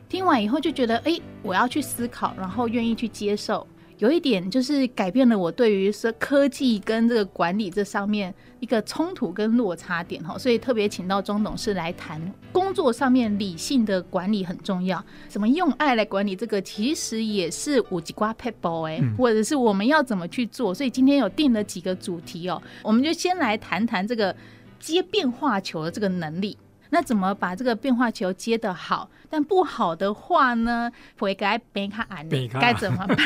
[0.09, 3.67] 听完以后就觉得，哎，我要去思考，然后愿意去接受。
[4.03, 24.35] 有一点就是改变了我对于说科技跟这个管理这上面一个冲突跟落差点哈，所以特别请到庄董事来谈工作上面理性的管理很重要，怎么用爱来管理这个其实也是五级瓜撇步哎，或者是我们要怎么去做，所以今天有定了几个主题哦，我们就先来谈谈这个
[24.81, 26.59] 接变化球的这个能力。
[26.95, 29.09] 那怎么把这个变化球接得好？
[29.31, 32.29] 但不好的话呢，会该被他安，
[32.61, 33.17] 该怎么办？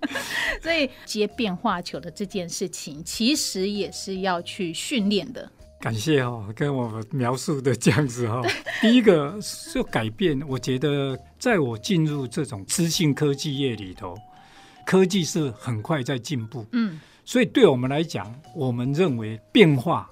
[0.60, 5.50] 所以接变化球的这件事情，其实也是要去训练的。
[5.80, 8.46] 感谢哦，跟我描述的这样子哈、哦。
[8.82, 9.34] 第一个
[9.72, 14.14] 就改变，我觉得在我进入这种资讯科技业里头，
[14.84, 16.66] 科技是很快在进步。
[16.72, 20.06] 嗯，所以对我们来讲，我们认为变化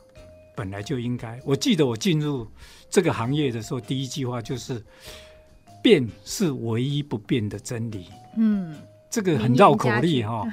[0.56, 1.38] 本来就应该。
[1.44, 2.48] 我记得我进入。
[2.94, 4.80] 这个行业的时候，第一句话就是
[5.82, 8.06] “变是唯一不变的真理”。
[8.38, 8.76] 嗯，
[9.10, 10.46] 这个很绕口令哈。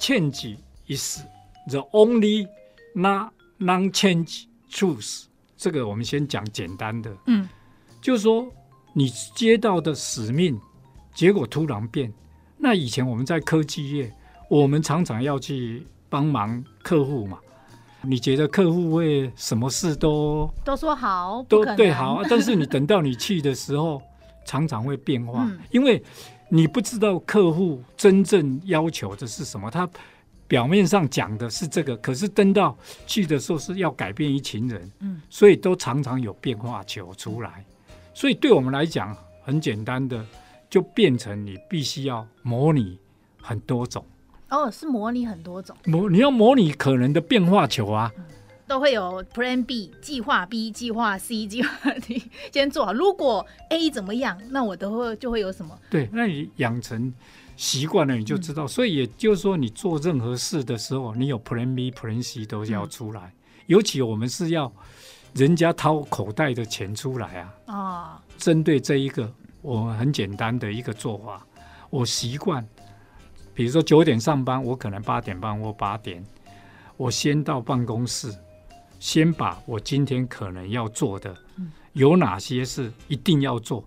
[0.00, 1.20] Change is
[1.68, 2.48] the only
[2.94, 5.24] not non-change truth。
[5.58, 7.14] 这个我们先讲简单的。
[7.26, 7.46] 嗯，
[8.00, 8.50] 就是说
[8.94, 10.58] 你接到的使命，
[11.14, 12.10] 结果突然变。
[12.56, 14.10] 那以前我们在科技业，
[14.48, 17.38] 我们常常要去帮忙客户嘛。
[18.02, 24.00] 你觉得客户会什么事都都说好，都对好， 但是你等到你去的时候，
[24.44, 26.02] 常常会变化，嗯，因为
[26.48, 29.70] 你不知道客户真正要求的是什么。
[29.70, 29.88] 他
[30.46, 32.74] 表面上讲的是这个，可是等到
[33.06, 37.64] 去的时候是要改变一群人，嗯，所以都常常有变化球出来。
[38.14, 40.24] 所以对我们来讲，很简单的，
[40.70, 42.98] 就变成你必须要模拟
[43.42, 44.04] 很多种。
[44.50, 48.24] 哦，是模拟很多种模，你要模拟可能的变化球啊，嗯、
[48.66, 52.22] 都会有 Plan B 计划 B 计划 C 计划 D
[52.52, 52.92] 先做好。
[52.92, 55.78] 如果 A 怎么样，那我都会就会有什么？
[55.90, 57.12] 对，那你养成
[57.56, 58.64] 习惯了，你就知道。
[58.64, 63.20] 嗯、所以也就是说，你做任何事的时候，你有 Plan B、Plan C 都要出来。
[63.20, 63.32] 嗯、
[63.66, 64.72] 尤其我们是要
[65.34, 67.54] 人家掏口袋的钱出来啊。
[67.66, 69.30] 哦，针对这一个，
[69.60, 71.46] 我很简单的一个做法，
[71.90, 72.66] 我习惯，
[73.58, 76.24] 比如说九点上班，我可能八点半或八点，
[76.96, 78.32] 我先到办公室，
[79.00, 81.34] 先把我今天可能要做的，
[81.92, 83.84] 有哪些事一定要做。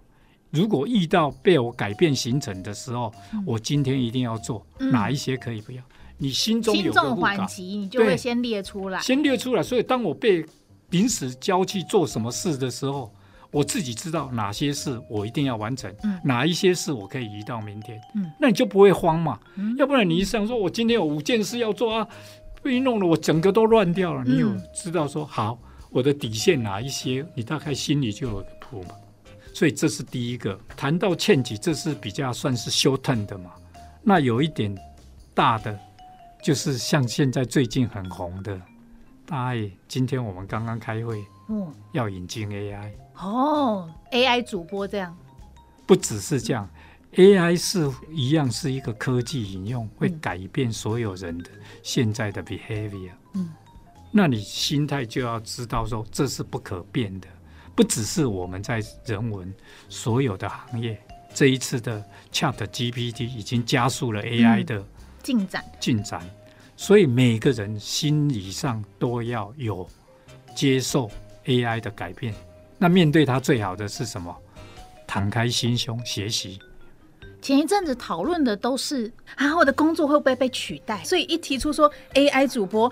[0.49, 5.82] 如果遇到被我改变行程的时候，嗯、我今天一定要做、嗯、哪一些可以不要？
[6.17, 9.63] 你心中有个缓急，你就会先列出来，先列出来。
[9.63, 10.45] 所以当我被
[10.89, 13.09] 临时交去做什么事的时候，
[13.51, 17.99] 我自己知道哪些事我一定要完成，嗯、哪一些事我可以移到明天。
[18.15, 19.37] 嗯，那你就不会慌嘛。
[19.55, 22.07] 嗯、要不然你一想说，我今天有五件事要做啊，
[22.63, 24.23] 被弄得我整个都乱掉了。
[24.23, 27.25] 嗯、你有知道说好我的底线哪一些？
[27.35, 28.95] 你大概心里就有个谱嘛。
[29.53, 30.57] 所以这是第一个。
[30.77, 33.51] 谈到欠己，这是比较算是 short term 的嘛。
[34.01, 34.73] 那有一点
[35.33, 35.77] 大的，
[36.41, 38.59] 就是像现在最近很红的，
[39.25, 39.69] 大爱。
[39.89, 42.91] 今天我们刚刚开会，嗯，要引进 AI。
[43.22, 45.15] 哦，AI 主播这样。
[45.86, 46.67] 不只是这样
[47.13, 51.49] ，AI 是一样是一个科技引用，会改变所有人的
[51.84, 53.11] 现在的 behavior。
[53.34, 53.49] 嗯，
[54.11, 57.28] 那你心态就要知道说，这是不可变的。
[57.76, 59.53] 不只是我们在人文，
[59.88, 60.99] 所有的行业，
[61.34, 64.84] 这一次的 Chat GPT 已经加速了 AI 的
[65.24, 66.22] 进展进展，
[66.76, 69.88] 所以每个人心理上都要有
[70.55, 71.09] 接受
[71.45, 72.34] AI 的改变。
[72.82, 74.36] 那面对它最好的是什么？
[75.07, 76.59] 敞开心胸学习。
[77.43, 81.03] 前一阵子讨论的都是啊，我的工作会不会被取代？
[81.03, 82.91] 所以一提出说 AI 主播。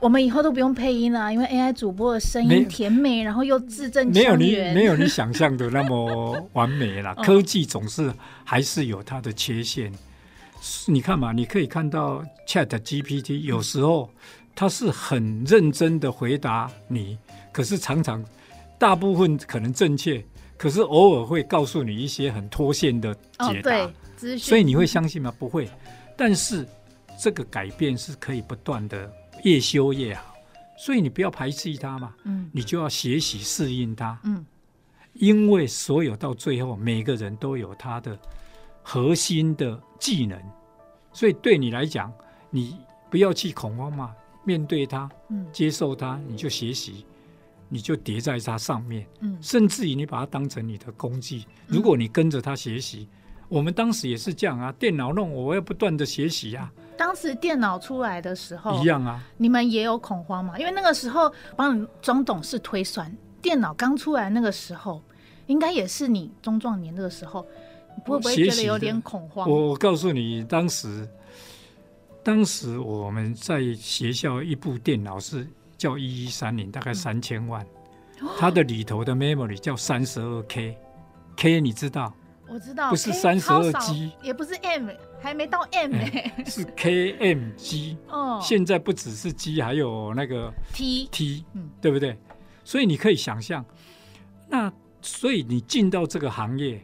[0.00, 7.14] 我们以后都不用配音了，因为 AI 主播的声音甜美，然后又字正腔圆，没有你没有你想象的那么完美啦。
[7.24, 8.12] 科技总是
[8.44, 9.90] 还是有它的缺陷。
[10.86, 14.10] 你看嘛，你可以看到 Chat GPT 有时候
[14.54, 17.18] 它是很认真的回答你，
[17.52, 18.24] 可是常常
[18.80, 20.20] 大部分可能正确，
[20.56, 23.88] 可是偶尔会告诉你一些很脱线的解答。
[24.36, 25.32] 所以你会相信吗？
[25.38, 25.70] 不会。
[26.16, 26.66] 但是
[27.16, 29.08] 这个改变是可以不断的。
[29.42, 30.34] 越修越好，
[30.76, 34.44] 所以你不要排斥它嘛，嗯，你就要学习适应它，嗯，
[35.14, 38.18] 因为所有到最后，每个人都有他的
[38.82, 40.38] 核心的技能，
[41.10, 42.12] 所以对你来讲，
[42.50, 42.76] 你
[43.08, 44.14] 不要去恐慌嘛，
[44.44, 47.06] 面对它，嗯，接受它，你就学习，
[47.70, 53.08] 你就叠在它上面，嗯，甚至于你把它当成你的工具，如果你跟着它学习，
[53.48, 56.70] 我们当时也是这样啊，电脑弄，我要不断的学习啊。
[56.98, 60.58] 当时电脑出来的时候，一样啊，你们也有恐慌嘛？
[60.58, 63.10] 因为那个时候帮你装董事推算，
[63.40, 65.02] 电脑刚出来那个时候，
[65.46, 67.46] 应该也是你中壮年那个时候，
[67.96, 69.48] 你会不会觉得有点恐慌？
[69.48, 71.08] 我告诉你，当时，
[72.22, 75.46] 当时我们在学校一部电脑是
[75.80, 77.64] 叫一一三零，大概三千万，
[78.20, 82.12] 嗯、它的里头的 memory 叫三十二 K，K 你知道？
[82.46, 84.90] 我知道，不是三十二 G，也不是 M。
[85.22, 88.38] 还没到 M 呢、欸，是 KMG 哦。
[88.42, 92.18] 现在不只是 G，还有那个 T T，嗯，对不对？
[92.64, 93.64] 所以你可以想象，
[94.48, 94.72] 那
[95.02, 96.80] 所以你进到这个行业，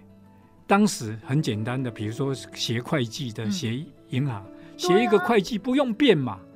[0.66, 4.44] 当时很简单的，比如说学会计的，学银行，
[4.76, 6.55] 学、嗯、一个会计不用变嘛，嗯。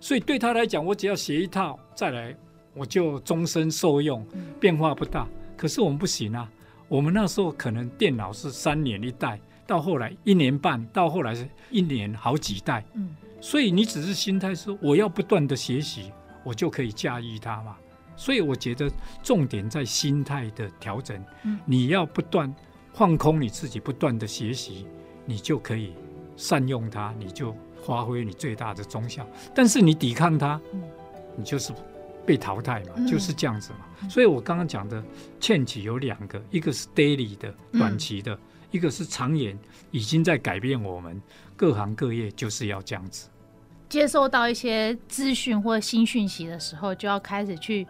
[0.00, 2.34] 所以对他来讲，我只要学一套，再来
[2.74, 4.26] 我就终身受用，
[4.58, 5.28] 变化不大。
[5.56, 6.50] 可是我们不行啊，
[6.88, 9.38] 我们那时候可能电脑是三年一代。
[9.66, 16.10] 到后来一年半，到后来是一年好几代，嗯，所以你只是心态说我要不断的学习，
[16.42, 17.76] 我就可以驾驭它嘛。
[18.16, 18.90] 所以我觉得
[19.22, 22.52] 重点在心态的调整，嗯，你要不断
[22.92, 24.86] 放空你自己，不断的学习，
[25.24, 25.94] 你就可以
[26.36, 27.54] 善用它，你就
[27.84, 29.26] 发挥你最大的忠效。
[29.54, 30.82] 但是你抵抗它，嗯，
[31.36, 31.72] 你就是
[32.24, 34.08] 被淘汰嘛，就是这样子嘛。
[34.08, 35.02] 所以我刚刚讲的
[35.38, 38.38] 欠起有两个，一个是 daily 的短期的。
[38.72, 39.58] 一个是长远，
[39.90, 41.20] 已经在改变我们
[41.56, 43.28] 各行各业，就是要这样子。
[43.88, 47.84] 接收到一些资讯或新讯息的时候，就要开始去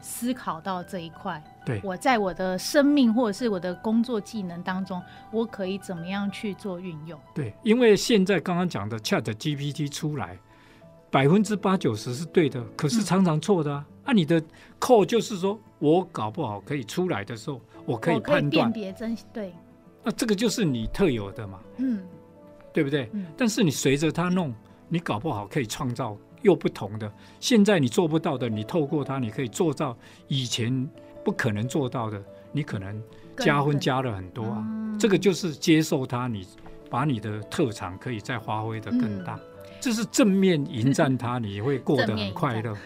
[0.00, 1.40] 思考到这一块。
[1.64, 7.18] 对，我在我的生命或者是我的工作技能当中，我可以怎么样去做运用？
[7.34, 10.38] 对，因为现在刚刚讲的 Chat GPT 出来，
[11.10, 13.86] 百分之八九十是对的，可是常常错的啊。
[14.04, 14.42] 那、嗯啊、你的
[14.78, 19.52] code 就是说我搞不好可以出来的时候，我可以判断辨别真对。
[20.02, 22.02] 那这个就是你特有的嘛，嗯，
[22.74, 23.08] 对不对？
[23.14, 24.52] 嗯，但是你随着他弄，
[24.86, 27.10] 你搞不好可以创造又不同的。
[27.40, 29.96] 现在你做不到的，你透过它，你可以做到
[30.28, 30.86] 以前
[31.24, 32.22] 不可能做到的，
[32.52, 33.02] 你可能
[33.38, 34.64] 加分加了很多啊。
[34.98, 36.46] 这个就是接受它，你
[36.90, 39.38] 把你的特长可以再发挥的更大。
[39.80, 42.76] 这是正面迎战它，你会过得很快乐。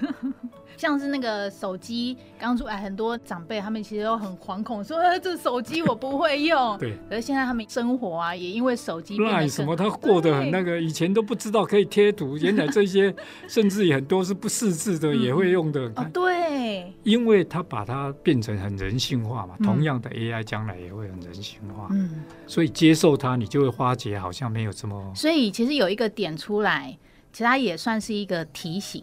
[0.79, 6.79] 像是那个手机刚出来，很多长辈他们其实都很惶恐，说：“呃，这手机我不会用。
[6.81, 6.97] ”对。
[7.11, 13.13] 可是现在他们生活啊，也因为手机变得什么，他过得很那个，以前都不知道可以贴图，原来这些
[13.49, 15.93] 甚至很多是不识字的也会用的。
[15.97, 16.93] 哦，对。
[17.03, 21.89] 因为他把它变成很人性化嘛，同样的 AI 将来也会很人性化。
[21.91, 22.23] 嗯。
[22.47, 25.13] 所以接受它，你就会发觉好像没有这么。
[25.15, 26.97] 所以其实有一个点出来，
[27.33, 29.03] 其实它也算是一个提醒。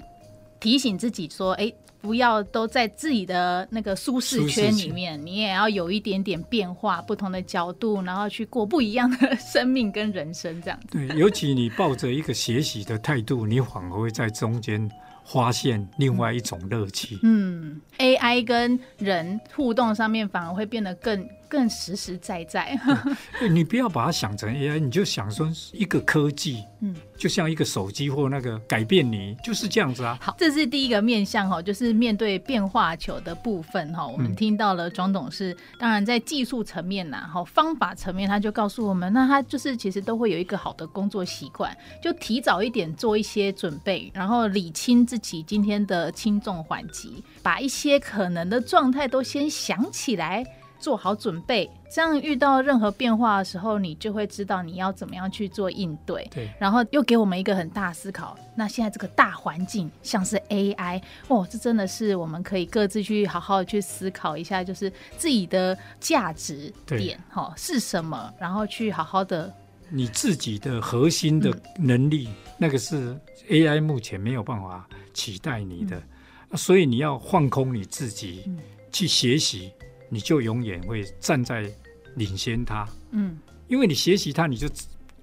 [0.66, 14.90] 提醒自己说：“哎，不要都在自己的那个舒适圈里面，你也要有一点点变化，不同的角度，然后去过不一样的生命跟人生，这样子。”对，尤其你抱着一个学习的态度，你反而会在中间
[15.24, 17.20] 发现另外一种乐趣。
[17.22, 21.30] 嗯，AI 跟人互动上面反而会变得更。
[21.48, 22.78] 更实实在在，
[23.50, 30.18] 你不要把它想成 AI，你就想说一个科技，嗯，就像一个手机或那个改变你，就是这样子啊。
[30.22, 34.06] 好，这是第一个面向哈，就是面对变化球的部分哈。
[34.06, 50.46] 我们听到了庄董事，嗯、当然在技术层面呐，哈，方法层面他就告诉我们，那他就是其实都会有一个好的工作习惯，就提早一点做一些准备，然后理清自己今天的轻重缓急，把一些可能的状态都先想起来。
[50.86, 56.30] 做好准备，这样遇到任何变化的时候，你就会知道你要怎么样去做应对。
[56.32, 58.38] 对，然后又给我们一个很大思考。
[58.56, 69.52] 那现在这个大环境，像是 AI，哦，这真的是我们可以各自去好好去思考一下，就是自己的价值点哈是什么，然后去好好的。
[69.90, 73.20] 你自己的核心的能力，嗯、那个是
[73.50, 75.98] AI 目前没有办法取代你的，
[76.52, 78.60] 嗯、所以你要放空你自己，嗯、
[78.92, 79.72] 去学习。
[80.10, 81.70] 你就永远会站在
[82.16, 83.38] 领先他，嗯，
[83.68, 84.68] 因为你学习他，你就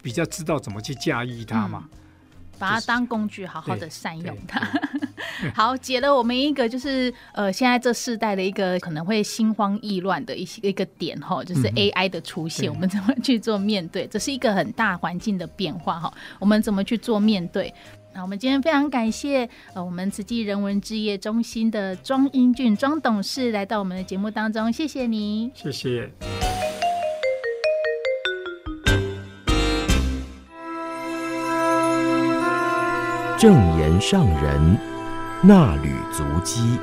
[0.03, 1.99] 比较知道怎么去驾驭它嘛，嗯，
[2.59, 4.61] 把它当工具，好好的善用它。
[5.55, 14.07] 好，解了我们一个就是呃，现在这世代的一个可能会心慌意乱的一些一个点哈，就是 AI 的出现，嗯，我们怎么去做面对？
[14.07, 17.73] 这是一个很大环境的变化哈，我们怎么去做面对？
[18.15, 26.11] 那我们今天非常感谢呃，我们慈济人文置业中心的庄英俊庄董事来到我们的节目当中，谢谢你，谢谢。
[33.39, 34.79] 正言上人
[35.43, 36.79] 那履足迹。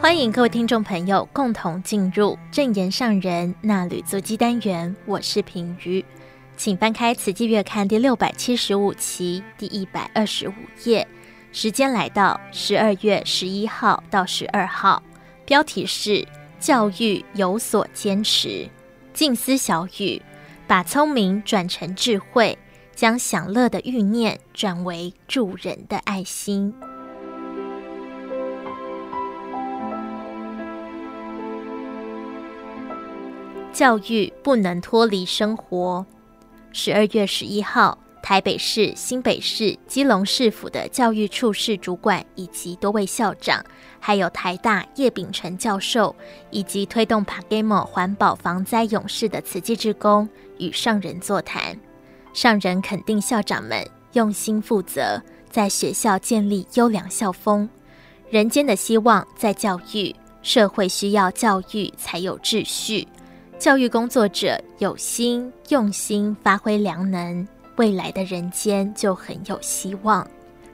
[0.00, 6.02] 欢迎各位听众朋友共同进入正言上人衲履足迹单元，我是平瑜，
[6.56, 11.06] 请翻开《慈济月刊》第六百七十五期第一百二十五页，
[11.52, 15.02] 时间来到十二月十一号到十二号，
[15.44, 16.26] 标题是
[16.58, 18.66] “教育有所坚持”，
[19.12, 20.22] 静思小语，
[20.66, 22.56] 把聪明转成智慧，
[22.94, 26.74] 将享乐的欲念转为助人的爱心。
[33.72, 36.04] 教育不能脱离生活。
[36.72, 43.64] 十二月十一号，台北市、新北市、基隆市府的教育处室主管以及多位校长，
[43.98, 46.14] 还有台大叶秉成教授，
[46.50, 51.78] 以及推动 PAGAMO 环保防灾勇士的慈济志工与上人座谈。
[52.32, 57.68] 上人肯定校长们用心负责，在学校建立优良校风。
[58.28, 63.08] 人间的希望在教育，社会需要教育才有秩序。
[63.60, 67.46] 教育工作者有心用心，发挥良能，
[67.76, 70.26] 未来的人间就很有希望。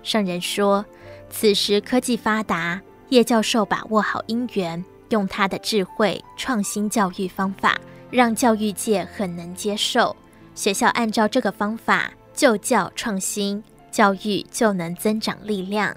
[0.05, 0.87] 上人说，
[1.29, 7.77] 此时科技发达，叶教授把握好因缘，用他的智慧创新教育方法，
[8.09, 10.15] 让教育界很能接受。
[10.55, 13.61] 学校按照这个方法就教创新，
[13.91, 15.93] 教育就能增长力量。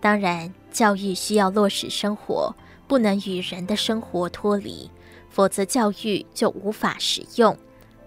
[0.00, 2.52] 当然，教育需要落实生活，
[2.88, 4.90] 不能与人的生活脱离。
[5.32, 7.56] 否则，教育就无法实用。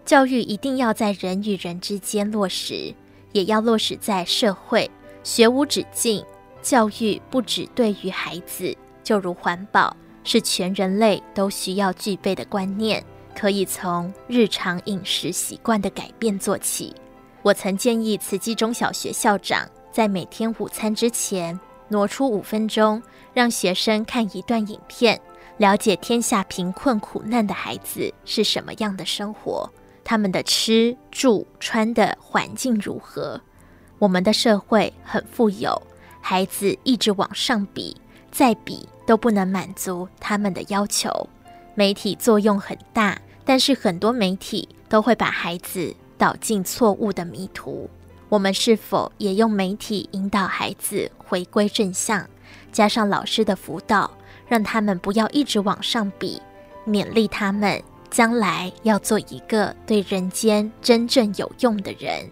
[0.05, 2.93] 教育一定要在人与人之间落实，
[3.31, 4.89] 也要落实在社会。
[5.23, 6.23] 学无止境，
[6.61, 13.03] 教育不只对于孩子，就如环保是全人类都需要具备的观念，
[13.35, 16.93] 可以从日常饮食习惯的改变做起。
[17.41, 21.59] 我曾建议慈济中小学校长在每天午餐之前
[21.89, 23.01] 挪出五分钟，
[23.33, 25.19] 让学生看一段影片。
[25.57, 29.69] 了解天下贫困苦难的孩子是什么样的生活，
[30.03, 33.39] 他们的吃住穿的环境如何？
[33.97, 35.81] 我们的社会很富有，
[36.19, 37.95] 孩子一直往上比，
[38.29, 41.09] 再比都不能满足他们的要求。
[41.73, 47.89] 媒体作用很大，但是很多媒体都会把孩子导进错误的迷途。
[48.27, 52.27] 我们是否也用媒体引导孩子回归正向，
[52.73, 54.11] 加上老师的辅导，
[54.47, 56.41] 让他们不要一直往上比，
[56.87, 62.29] 勉励他们将来要做一个对人间真正有用的人。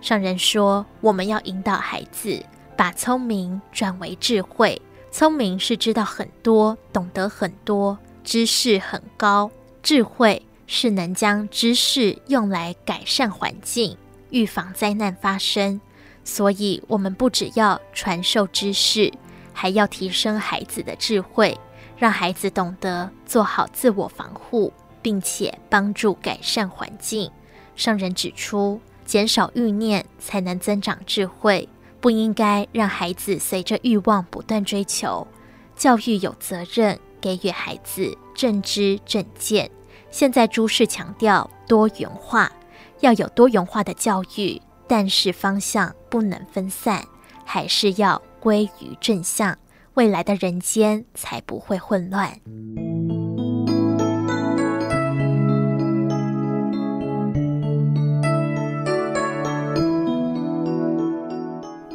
[0.00, 2.44] 上人说，我们要引导孩子
[2.76, 4.80] 把聪明转为智慧。
[5.10, 9.50] 聪明是知道很多，懂得很多，知识很高；
[9.82, 13.96] 智慧是能将知识用来改善环境。
[14.30, 15.78] 预防灾难发生，
[16.24, 19.12] 所以我们不只要传授知识，
[19.52, 21.58] 还要提升孩子的智慧，
[21.96, 27.30] 让孩子懂得做好自我防护，并且帮助改善环境。
[27.76, 31.68] 上人指出，减少欲念才能增长智慧，
[32.00, 35.26] 不应该让孩子随着欲望不断追求。
[35.76, 39.70] 教育有责任给予孩子正知正见。
[40.10, 42.50] 现在诸事强调多元化。
[43.00, 47.04] 要有多元化的教育，但是方向不能分散，
[47.44, 49.56] 还是要归于正向，
[49.94, 52.28] 未来的人间才不会混乱。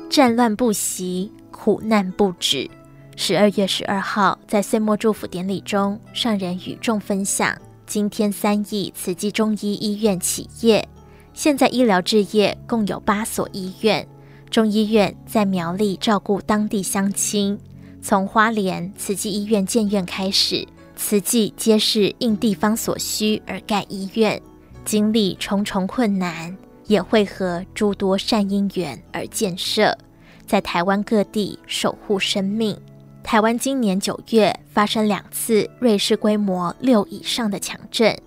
[0.10, 2.70] 战乱不息，苦难不止。
[3.18, 7.54] 十二月十二号，在岁末祝福典礼中，上人与众分享：
[7.86, 10.88] 今天三义慈济中医医院起业。
[11.34, 14.08] 现在医疗置业共有八所医院，
[14.50, 17.58] 中医院在苗栗照顾当地乡亲。
[18.02, 24.41] 从花莲慈济医院建院开始，慈济皆是应地方所需而盖医院，
[24.86, 29.98] 经历重重困难，也会和诸多善因缘而建设，
[30.45, 32.78] 在台湾各地守护生命。
[33.24, 38.18] 台湾今年九月发生两次瑞士规模六以上的强震。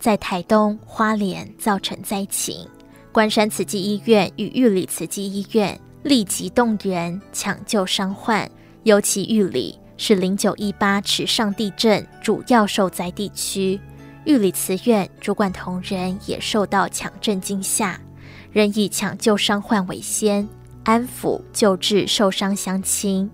[0.00, 2.68] 在台东花莲造成灾情，
[3.18, 8.48] 关山慈济医院与玉里慈济医院立即动员抢救伤患，
[8.84, 13.80] 尤其玉里是零九一八池上地震主要受灾地区，
[14.24, 18.00] 玉里慈院主管同仁也受到强震惊吓，
[18.52, 20.48] 仍以抢救伤患为先，
[20.84, 23.28] 安抚救治受伤乡亲。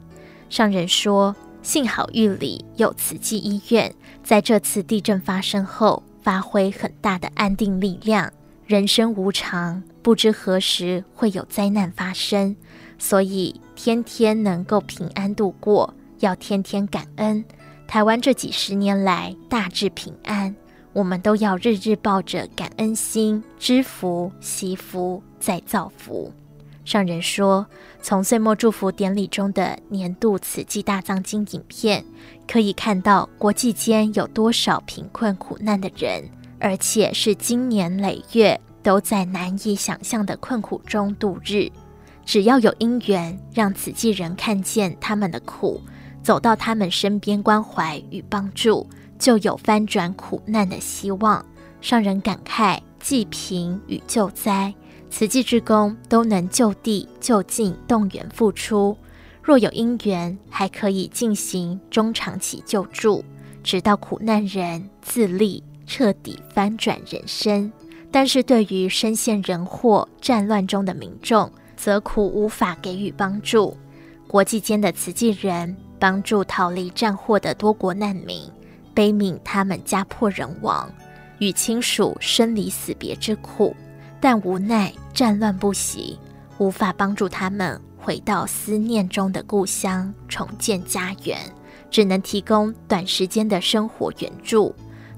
[0.48, 6.02] 上人说，幸好玉里有慈济医院，在这次地震发生后。
[6.22, 8.32] 发挥很大的安定力量。
[8.66, 12.56] 人生无常，不知何时会有灾难发生，
[12.98, 17.44] 所以天天能够平安度过，要天天感恩。
[17.86, 20.56] 台湾这几十年来大致平安，
[20.94, 26.32] 我们都要日日抱着感恩心，知福、惜福、再造福。
[26.86, 27.66] 上人说，
[28.00, 32.02] 从岁末祝福典礼中的年度慈济大藏经影片，
[32.48, 36.24] 可以看到国际间有多少贫困苦难的人，
[36.64, 41.70] 而且是经年累月都在难以想象的困苦中度日。
[42.24, 45.78] 只要有因缘，让慈济人看见他们的苦，
[46.22, 48.88] 走到他们身边关怀与帮助，
[49.18, 51.44] 就有翻转苦难的希望。
[51.82, 54.72] 让人感慨，济贫与救灾。
[55.10, 58.96] 慈济志工都能就地就近动员付出，
[59.42, 63.22] 若有因缘，还可以进行中长期救助，
[63.62, 67.72] 直到苦难人自立，彻底翻转人生。
[68.10, 73.76] 但是对于身陷人祸、战乱中的民众，则苦无法给予帮助。
[74.28, 78.48] 国际间的慈济人帮助逃离战祸的多国难民，
[78.94, 80.88] 悲悯他们家破人亡，
[81.38, 83.74] 与亲属生离死别之苦。
[84.20, 86.18] 但无奈战乱不息，
[86.58, 91.38] 无法帮助他们回到思念中的故乡，重建家园，
[91.90, 94.74] 只能提供短时间的生活援助。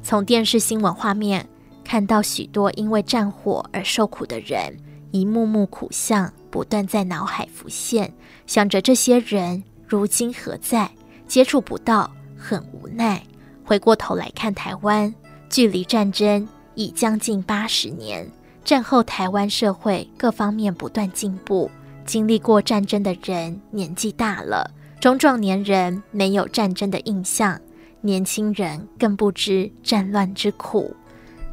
[0.09, 1.45] 从电视新闻画面
[1.83, 4.73] 看到许多因为战火而受苦的人，
[5.11, 8.09] 一幕幕苦相不断在脑海浮现，
[8.47, 10.89] 想着这些人如今何在，
[11.27, 13.21] 接触不到，很无奈。
[13.65, 15.13] 回过头来看台湾，
[15.51, 18.31] 距离战争已将近八十年。
[18.65, 21.69] 战后台湾社会各方面不断进步，
[22.05, 27.61] 经历过战争的人年纪大了，中壮年人没有战争的印象，
[28.07, 30.95] 年轻人更不知战乱之苦。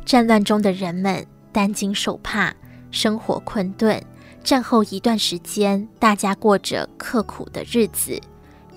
[0.06, 2.54] 战乱中的人们担惊受怕，
[2.92, 4.02] 生活困顿。
[4.44, 8.22] 战后一段时间，大家过着刻苦的日子。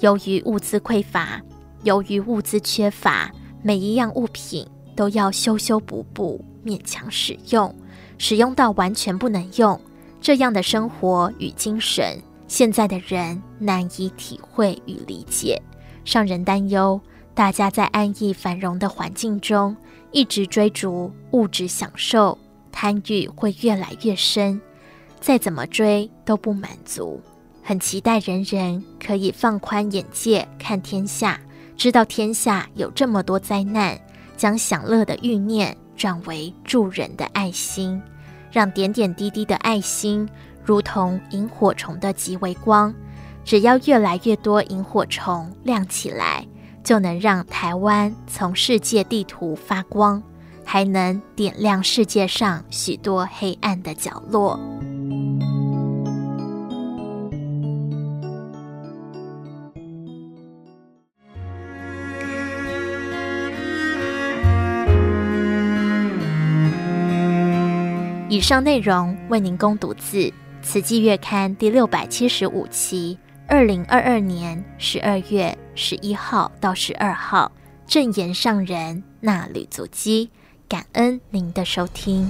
[0.01, 1.43] 由于物资匮乏，
[1.83, 3.31] 由于物资缺乏，
[3.63, 7.75] 每一样物品都要修修补补，勉强使用。
[8.19, 9.79] 使用到完全不能用，
[10.21, 12.19] 这样的生活与精神，
[12.49, 15.61] 现在的人难以体会与理解。
[16.05, 17.01] 让人担忧，
[17.37, 19.77] 大家在安逸繁荣的环境中，
[20.11, 22.39] 一直追逐物质享受，
[22.73, 24.59] 贪欲会越来越深，
[25.21, 27.21] 再怎么追都不满足。
[27.63, 31.39] 很期待人人可以放宽眼界，看天下，
[31.77, 34.01] 知道天下有这么多灾难，
[34.35, 38.01] 将享乐的欲念转为助人的爱心，
[38.51, 40.27] 让点点滴滴的爱心
[40.65, 42.95] 如同萤火虫的极微光，
[43.45, 46.43] 只要越来越多萤火虫亮起来。
[46.87, 50.23] 就能让台湾从世界地图发光，
[50.65, 54.57] 还能点亮世界上许多黑暗的角落。
[68.29, 70.19] 以上内容为您供读自
[70.63, 73.19] 《慈济月刊》第六百七十五期。
[73.49, 77.51] 二零二二年十二月十一号到十二号，
[77.87, 80.31] 正言上人纳履足迹，
[80.69, 82.29] 感恩您的收听。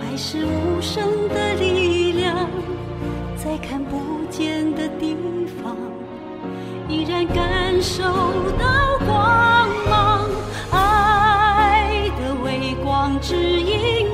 [0.00, 2.48] 爱是无声的力量
[3.36, 5.16] 在看不见的地
[5.62, 5.76] 方
[6.88, 8.02] 依然感受
[8.58, 10.28] 到光芒。
[10.70, 14.05] 爱的微光指引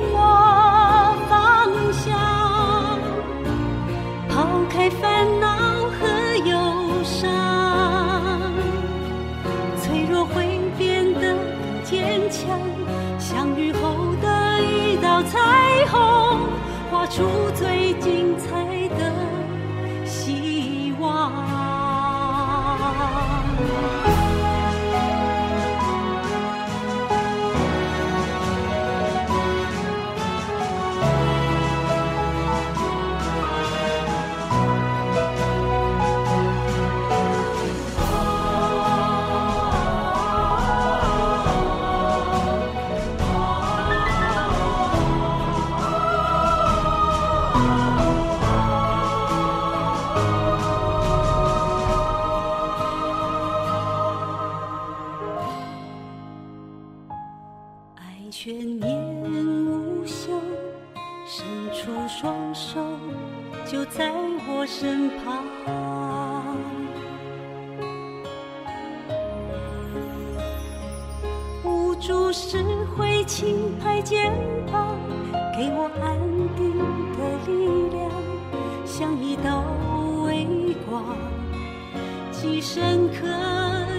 [82.65, 83.27] 深刻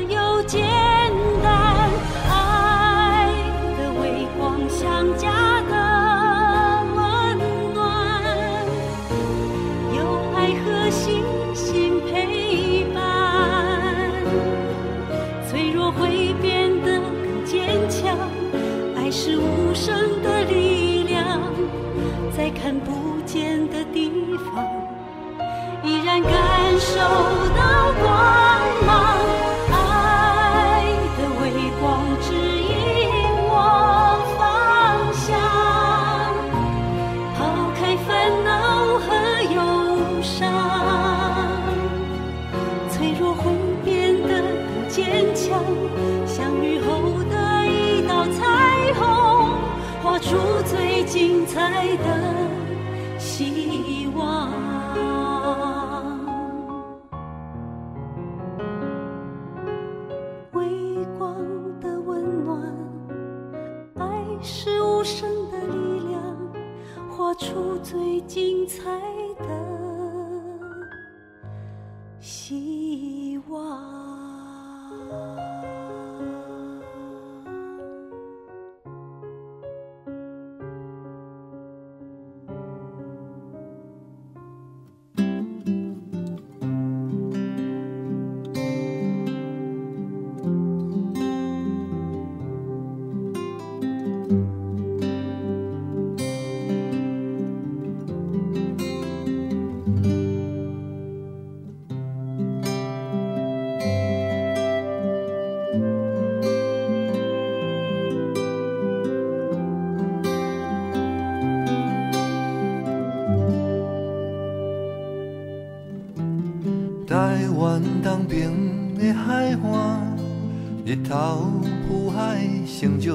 [0.08, 0.62] 又简
[1.42, 1.90] 单
[2.30, 3.28] 爱
[3.76, 5.74] 的微光像家的
[6.96, 8.64] 温暖
[9.94, 10.00] 有
[10.34, 11.22] 爱和信
[11.54, 14.10] 心陪伴。
[15.46, 18.16] 脆弱会变得更坚强
[18.96, 21.38] 爱是无声的力量
[22.34, 24.64] 在看不见的地方
[25.84, 26.32] 依然感
[26.80, 27.53] 受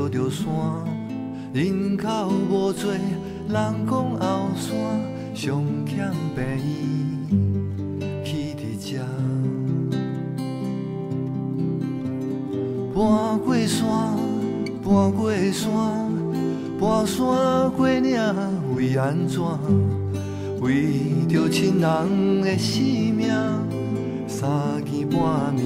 [0.10, 0.46] 着山。
[1.54, 3.06] 人口无多，人
[3.50, 4.70] 讲后山
[5.34, 7.28] 上欠便宜，
[8.24, 9.00] 去伫遮。
[12.94, 13.88] 搬过山，
[14.84, 15.70] 搬过山，
[16.80, 18.20] 搬山过岭，
[18.76, 19.42] 为安怎？
[20.62, 23.28] 为着亲人的性命。
[24.28, 24.50] 三
[24.84, 25.64] 更半暝，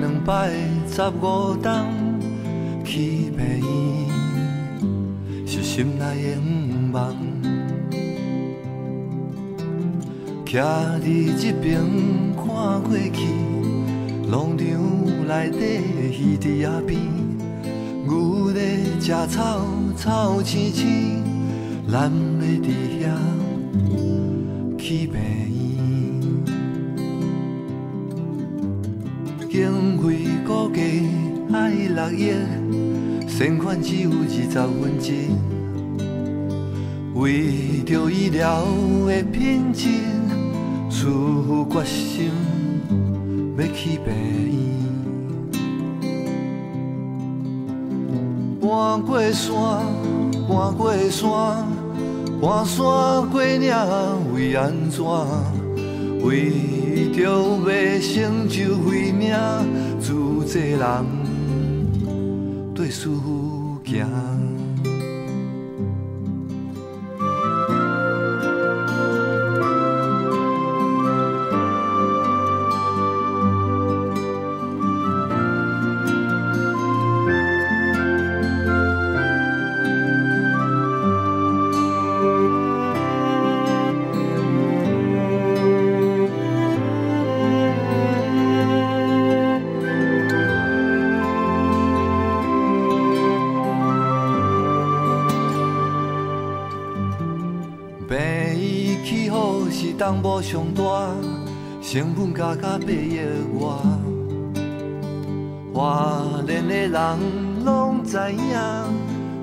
[0.00, 0.50] 两摆
[0.90, 1.70] 十五冬，
[2.82, 4.08] 去陪伊
[5.46, 6.38] 是心内的愿
[6.92, 7.14] 望。
[10.46, 10.56] 徛
[11.00, 11.80] 伫这边
[12.34, 12.46] 看
[12.82, 13.26] 过去，
[14.26, 14.66] 农场
[15.28, 15.58] 内底
[16.10, 16.98] 鱼伫野边，
[18.06, 18.58] 牛在
[18.98, 19.60] 食草，
[19.96, 21.22] 草青青，
[21.92, 22.68] 咱要伫
[23.04, 23.04] 遐
[32.00, 32.32] 六亿，
[33.28, 35.12] 善款只有二十分之。
[37.14, 38.64] 为着医疗
[39.06, 39.88] 的品质，
[40.88, 42.30] 师父决心
[43.58, 44.12] 要去陪
[44.48, 44.56] 伊。
[48.62, 49.52] 搬过山，
[50.48, 51.66] 搬过山，
[52.40, 53.74] 搬山过岭，
[54.34, 55.04] 为安怎？
[56.22, 59.36] 为着要成就慧命，
[60.00, 60.14] 自
[60.46, 60.80] 济人
[62.80, 64.59] 对师父行。
[101.92, 103.18] 成本加到八亿
[103.58, 103.66] 外。
[105.74, 108.54] 花莲的人拢知影，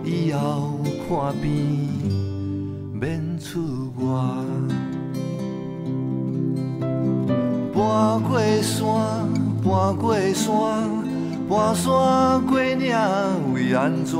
[0.05, 0.79] 以后
[1.09, 1.89] 看病
[2.93, 4.07] 免出外。
[7.75, 8.87] 搬过山，
[9.61, 10.87] 搬过山，
[11.49, 12.95] 搬山过岭，
[13.53, 14.17] 为安怎？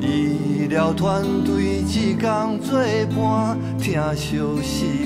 [0.00, 2.80] 医疗团队一工做
[3.14, 5.03] 伴，疼惜生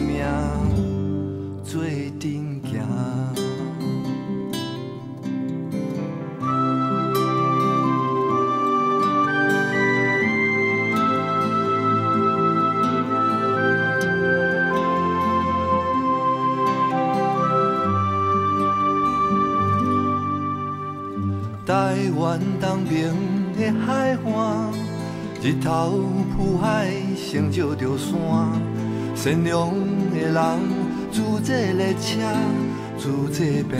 [25.41, 26.03] 日头
[26.37, 26.91] 浮海，
[27.31, 28.17] 成就着山。
[29.15, 29.71] 善良
[30.11, 30.59] 的人，
[31.13, 32.21] 自这列车，
[32.99, 33.77] 自济陪